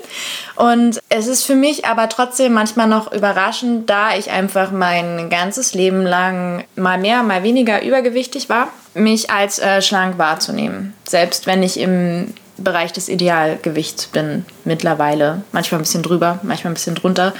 [0.55, 5.73] Und es ist für mich aber trotzdem manchmal noch überraschend, da ich einfach mein ganzes
[5.73, 10.93] Leben lang mal mehr, mal weniger übergewichtig war, mich als äh, schlank wahrzunehmen.
[11.07, 15.43] Selbst wenn ich im Bereich des Idealgewichts bin mittlerweile.
[15.51, 17.33] Manchmal ein bisschen drüber, manchmal ein bisschen drunter.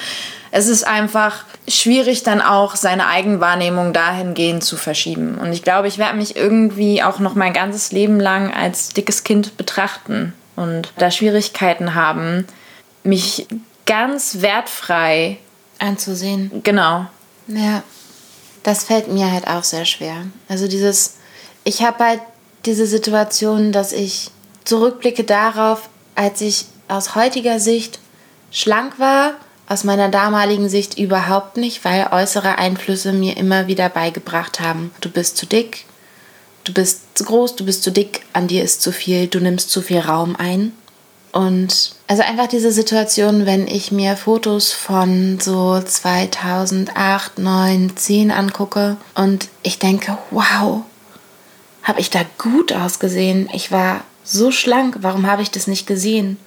[0.51, 5.37] Es ist einfach schwierig, dann auch seine Eigenwahrnehmung dahingehend zu verschieben.
[5.37, 9.23] Und ich glaube, ich werde mich irgendwie auch noch mein ganzes Leben lang als dickes
[9.23, 12.45] Kind betrachten und da Schwierigkeiten haben,
[13.03, 13.47] mich
[13.85, 15.37] ganz wertfrei
[15.79, 16.61] anzusehen.
[16.63, 17.05] Genau.
[17.47, 17.83] Ja,
[18.63, 20.25] das fällt mir halt auch sehr schwer.
[20.49, 21.15] Also dieses,
[21.63, 22.21] ich habe halt
[22.65, 24.29] diese Situation, dass ich
[24.65, 27.99] zurückblicke darauf, als ich aus heutiger Sicht
[28.51, 29.33] schlank war,
[29.71, 35.09] aus meiner damaligen Sicht überhaupt nicht, weil äußere Einflüsse mir immer wieder beigebracht haben, du
[35.09, 35.85] bist zu dick,
[36.65, 39.71] du bist zu groß, du bist zu dick, an dir ist zu viel, du nimmst
[39.71, 40.73] zu viel Raum ein.
[41.31, 48.97] Und also einfach diese Situation, wenn ich mir Fotos von so 2008, 9, 10 angucke
[49.15, 50.81] und ich denke, wow,
[51.83, 53.49] habe ich da gut ausgesehen.
[53.53, 56.37] Ich war so schlank, warum habe ich das nicht gesehen?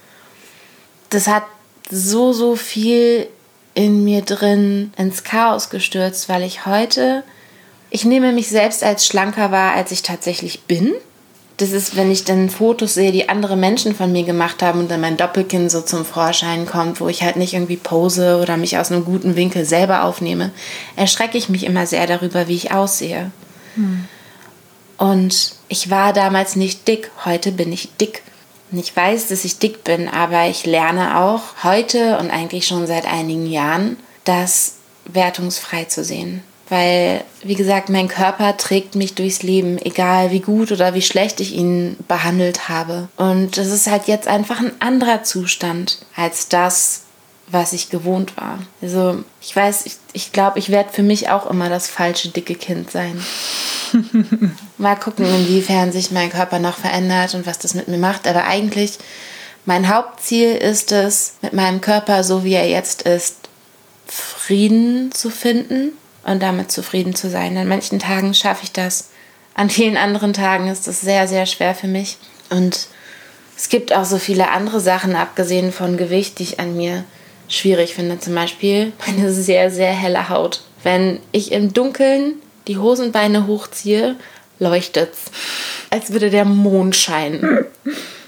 [1.09, 1.43] Das hat
[1.89, 3.27] so, so viel
[3.73, 7.23] in mir drin ins Chaos gestürzt, weil ich heute,
[7.89, 10.93] ich nehme mich selbst als schlanker wahr, als ich tatsächlich bin.
[11.57, 14.91] Das ist, wenn ich dann Fotos sehe, die andere Menschen von mir gemacht haben und
[14.91, 18.77] dann mein Doppelkinn so zum Vorschein kommt, wo ich halt nicht irgendwie pose oder mich
[18.77, 20.51] aus einem guten Winkel selber aufnehme,
[20.97, 23.31] erschrecke ich mich immer sehr darüber, wie ich aussehe.
[23.75, 24.05] Hm.
[24.97, 28.21] Und ich war damals nicht dick, heute bin ich dick.
[28.77, 33.05] Ich weiß, dass ich dick bin, aber ich lerne auch heute und eigentlich schon seit
[33.05, 36.41] einigen Jahren, das wertungsfrei zu sehen.
[36.67, 41.39] Weil, wie gesagt, mein Körper trägt mich durchs Leben, egal wie gut oder wie schlecht
[41.39, 43.07] ich ihn behandelt habe.
[43.17, 47.04] Und das ist halt jetzt einfach ein anderer Zustand als das,
[47.47, 48.59] was ich gewohnt war.
[48.81, 52.55] Also ich weiß, ich, ich glaube, ich werde für mich auch immer das falsche dicke
[52.55, 53.23] Kind sein.
[54.77, 58.27] Mal gucken, inwiefern sich mein Körper noch verändert und was das mit mir macht.
[58.27, 58.97] Aber eigentlich,
[59.65, 63.37] mein Hauptziel ist es, mit meinem Körper, so wie er jetzt ist,
[64.07, 65.93] Frieden zu finden
[66.23, 67.57] und damit zufrieden zu sein.
[67.57, 69.09] An manchen Tagen schaffe ich das.
[69.53, 72.17] An vielen anderen Tagen ist das sehr, sehr schwer für mich.
[72.49, 72.87] Und
[73.55, 77.03] es gibt auch so viele andere Sachen, abgesehen von Gewicht, die ich an mir
[77.57, 78.19] schwierig finde.
[78.19, 80.61] Zum Beispiel meine sehr, sehr helle Haut.
[80.83, 82.33] Wenn ich im Dunkeln
[82.67, 84.15] die Hosenbeine hochziehe,
[84.59, 85.25] leuchtet's.
[85.89, 87.65] Als würde der Mond scheinen.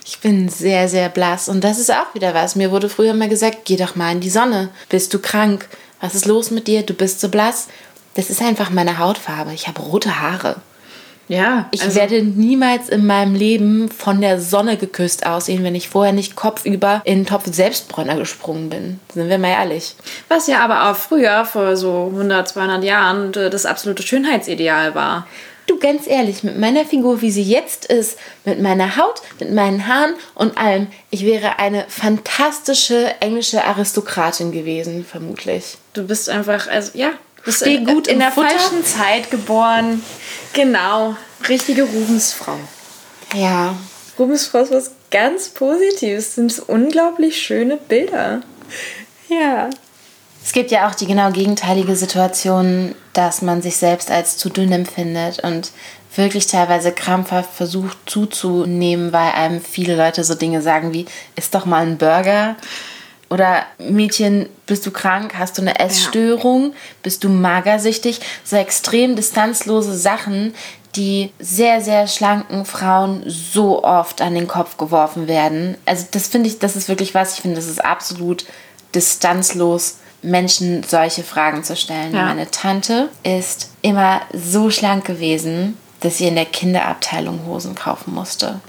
[0.05, 1.49] Ich bin sehr, sehr blass.
[1.49, 2.55] Und das ist auch wieder was.
[2.55, 4.69] Mir wurde früher mal gesagt, geh doch mal in die Sonne.
[4.89, 5.67] Bist du krank?
[5.99, 6.83] Was ist los mit dir?
[6.83, 7.67] Du bist so blass.
[8.13, 9.53] Das ist einfach meine Hautfarbe.
[9.53, 10.57] Ich habe rote Haare.
[11.27, 11.67] Ja.
[11.71, 16.13] Ich also werde niemals in meinem Leben von der Sonne geküsst aussehen, wenn ich vorher
[16.13, 18.99] nicht kopfüber in den Topf Selbstbräuner gesprungen bin.
[19.13, 19.95] Sind wir mal ehrlich.
[20.29, 25.27] Was ja aber auch früher, vor so 100, 200 Jahren, das absolute Schönheitsideal war.
[25.67, 29.85] Du, ganz ehrlich, mit meiner Figur, wie sie jetzt ist, mit meiner Haut, mit meinen
[29.85, 35.77] Haaren und allem, ich wäre eine fantastische englische Aristokratin gewesen, vermutlich.
[35.93, 37.09] Du bist einfach, also ja,
[37.43, 38.49] bist Steh gut in der Futter.
[38.49, 40.01] falschen Zeit geboren.
[40.57, 41.15] Genau,
[41.47, 42.55] richtige Rubensfrau.
[43.35, 43.75] Ja.
[44.17, 46.33] Rubensfrau ist was ganz Positives.
[46.33, 48.41] Das sind unglaublich schöne Bilder.
[49.29, 49.69] Ja.
[50.43, 54.71] Es gibt ja auch die genau gegenteilige Situation, dass man sich selbst als zu dünn
[54.71, 55.69] empfindet und
[56.15, 61.05] wirklich teilweise krampfhaft versucht zuzunehmen, weil einem viele Leute so Dinge sagen wie,
[61.35, 62.55] isst doch mal ein Burger.
[63.29, 65.33] Oder Mädchen, bist du krank?
[65.37, 66.71] Hast du eine Essstörung?
[66.71, 66.77] Ja.
[67.03, 68.21] Bist du magersüchtig?
[68.43, 70.53] So extrem distanzlose Sachen,
[70.95, 75.77] die sehr, sehr schlanken Frauen so oft an den Kopf geworfen werden.
[75.85, 78.45] Also das finde ich, das ist wirklich was, ich finde, das ist absolut
[78.95, 82.15] distanzlos, Menschen solche Fragen zu stellen.
[82.15, 82.25] Ja.
[82.25, 88.59] Meine Tante ist immer so schlank gewesen, dass sie in der Kinderabteilung Hosen kaufen musste.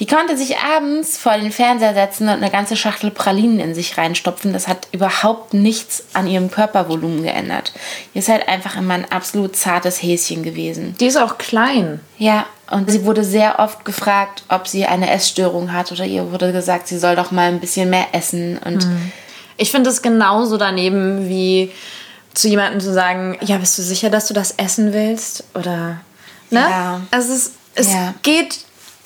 [0.00, 3.98] Die konnte sich abends vor den Fernseher setzen und eine ganze Schachtel Pralinen in sich
[3.98, 4.52] reinstopfen.
[4.52, 7.72] Das hat überhaupt nichts an ihrem Körpervolumen geändert.
[8.14, 10.96] Die ist halt einfach immer ein absolut zartes Häschen gewesen.
[10.98, 12.00] Die ist auch klein.
[12.18, 16.52] Ja, und sie wurde sehr oft gefragt, ob sie eine Essstörung hat oder ihr wurde
[16.52, 18.58] gesagt, sie soll doch mal ein bisschen mehr essen.
[18.64, 19.12] Und hm.
[19.58, 21.70] ich finde es genauso daneben wie
[22.32, 25.44] zu jemandem zu sagen, ja, bist du sicher, dass du das essen willst?
[25.54, 26.00] Oder
[26.50, 26.60] ne?
[26.60, 27.00] Ja.
[27.10, 28.14] Also es, es ja.
[28.22, 28.60] geht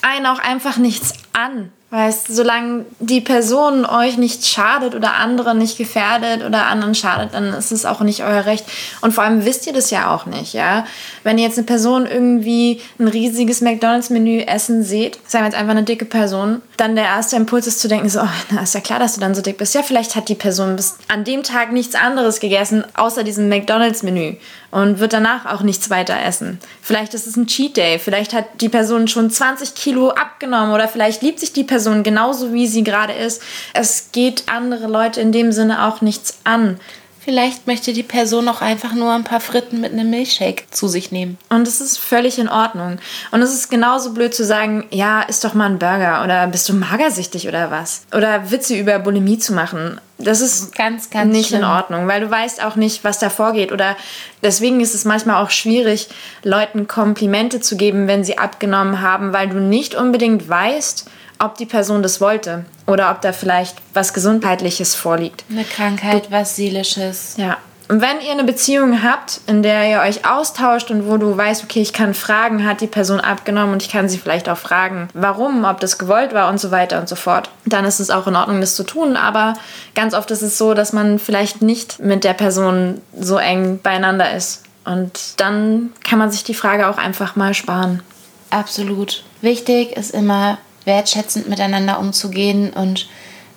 [0.07, 5.78] einen auch einfach nichts an, Weißt, solange die Person euch nicht schadet oder andere nicht
[5.78, 8.66] gefährdet oder anderen schadet, dann ist es auch nicht euer Recht.
[9.01, 10.84] Und vor allem wisst ihr das ja auch nicht, ja.
[11.22, 15.70] Wenn ihr jetzt eine Person irgendwie ein riesiges McDonalds-Menü essen seht, sagen wir jetzt einfach
[15.70, 18.80] eine dicke Person, dann der erste Impuls ist zu denken, so, oh, na, ist ja
[18.80, 19.74] klar, dass du dann so dick bist.
[19.74, 24.34] Ja, vielleicht hat die Person bis an dem Tag nichts anderes gegessen, außer diesem McDonalds-Menü
[24.70, 26.59] und wird danach auch nichts weiter essen.
[26.82, 30.88] Vielleicht ist es ein Cheat Day, vielleicht hat die Person schon 20 Kilo abgenommen oder
[30.88, 33.43] vielleicht liebt sich die Person genauso, wie sie gerade ist.
[33.72, 36.78] Es geht andere Leute in dem Sinne auch nichts an.
[37.26, 41.11] Vielleicht möchte die Person auch einfach nur ein paar Fritten mit einem Milchshake zu sich
[41.11, 41.39] nehmen.
[41.49, 42.99] Und es ist völlig in Ordnung.
[43.32, 46.68] Und es ist genauso blöd zu sagen, ja, isst doch mal ein Burger oder bist
[46.68, 48.07] du magersüchtig oder was?
[48.14, 50.01] Oder Witze über Bulimie zu machen.
[50.18, 51.62] Das ist ganz, ganz nicht schlimm.
[51.62, 53.72] in Ordnung, weil du weißt auch nicht, was da vorgeht.
[53.72, 53.97] Oder
[54.45, 56.07] deswegen ist es manchmal auch schwierig,
[56.45, 61.66] Leuten Komplimente zu geben, wenn sie abgenommen haben, weil du nicht unbedingt weißt, ob die
[61.66, 65.45] Person das wollte oder ob da vielleicht was Gesundheitliches vorliegt.
[65.51, 67.34] Eine Krankheit, du, was Seelisches.
[67.37, 67.59] Ja.
[67.89, 71.62] Und wenn ihr eine Beziehung habt, in der ihr euch austauscht und wo du weißt,
[71.62, 75.09] okay, ich kann fragen, hat die Person abgenommen und ich kann sie vielleicht auch fragen,
[75.14, 78.26] warum, ob das gewollt war und so weiter und so fort, dann ist es auch
[78.26, 79.16] in Ordnung, das zu tun.
[79.16, 79.55] Aber
[79.95, 84.34] ganz oft ist es so, dass man vielleicht nicht mit der Person so eng beieinander
[84.34, 84.64] ist.
[84.84, 88.03] Und dann kann man sich die Frage auch einfach mal sparen.
[88.51, 89.24] Absolut.
[89.43, 93.09] Wichtig ist immer, wertschätzend miteinander umzugehen und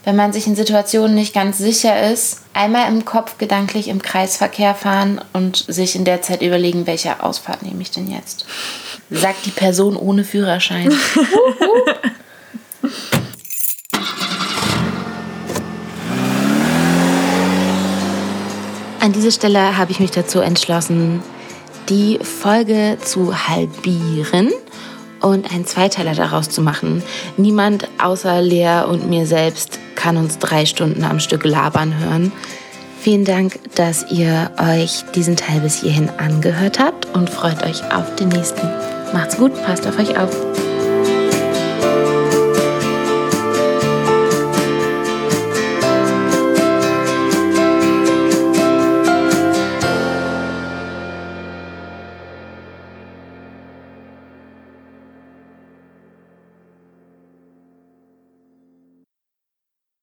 [0.06, 4.74] wenn man sich in Situationen nicht ganz sicher ist, einmal im Kopf gedanklich im Kreisverkehr
[4.74, 8.46] fahren und sich in der Zeit überlegen, welche Ausfahrt nehme ich denn jetzt?
[9.10, 10.92] Sagt die Person ohne Führerschein.
[19.02, 21.22] An dieser Stelle habe ich mich dazu entschlossen,
[21.90, 24.50] die Folge zu halbieren
[25.22, 27.04] und einen Zweiteiler daraus zu machen.
[27.38, 32.32] Niemand außer Lea und mir selbst kann uns drei Stunden am Stück labern hören.
[33.00, 38.16] Vielen Dank, dass ihr euch diesen Teil bis hierhin angehört habt und freut euch auf
[38.16, 38.68] den nächsten.
[39.14, 40.69] Macht's gut, passt auf euch auf.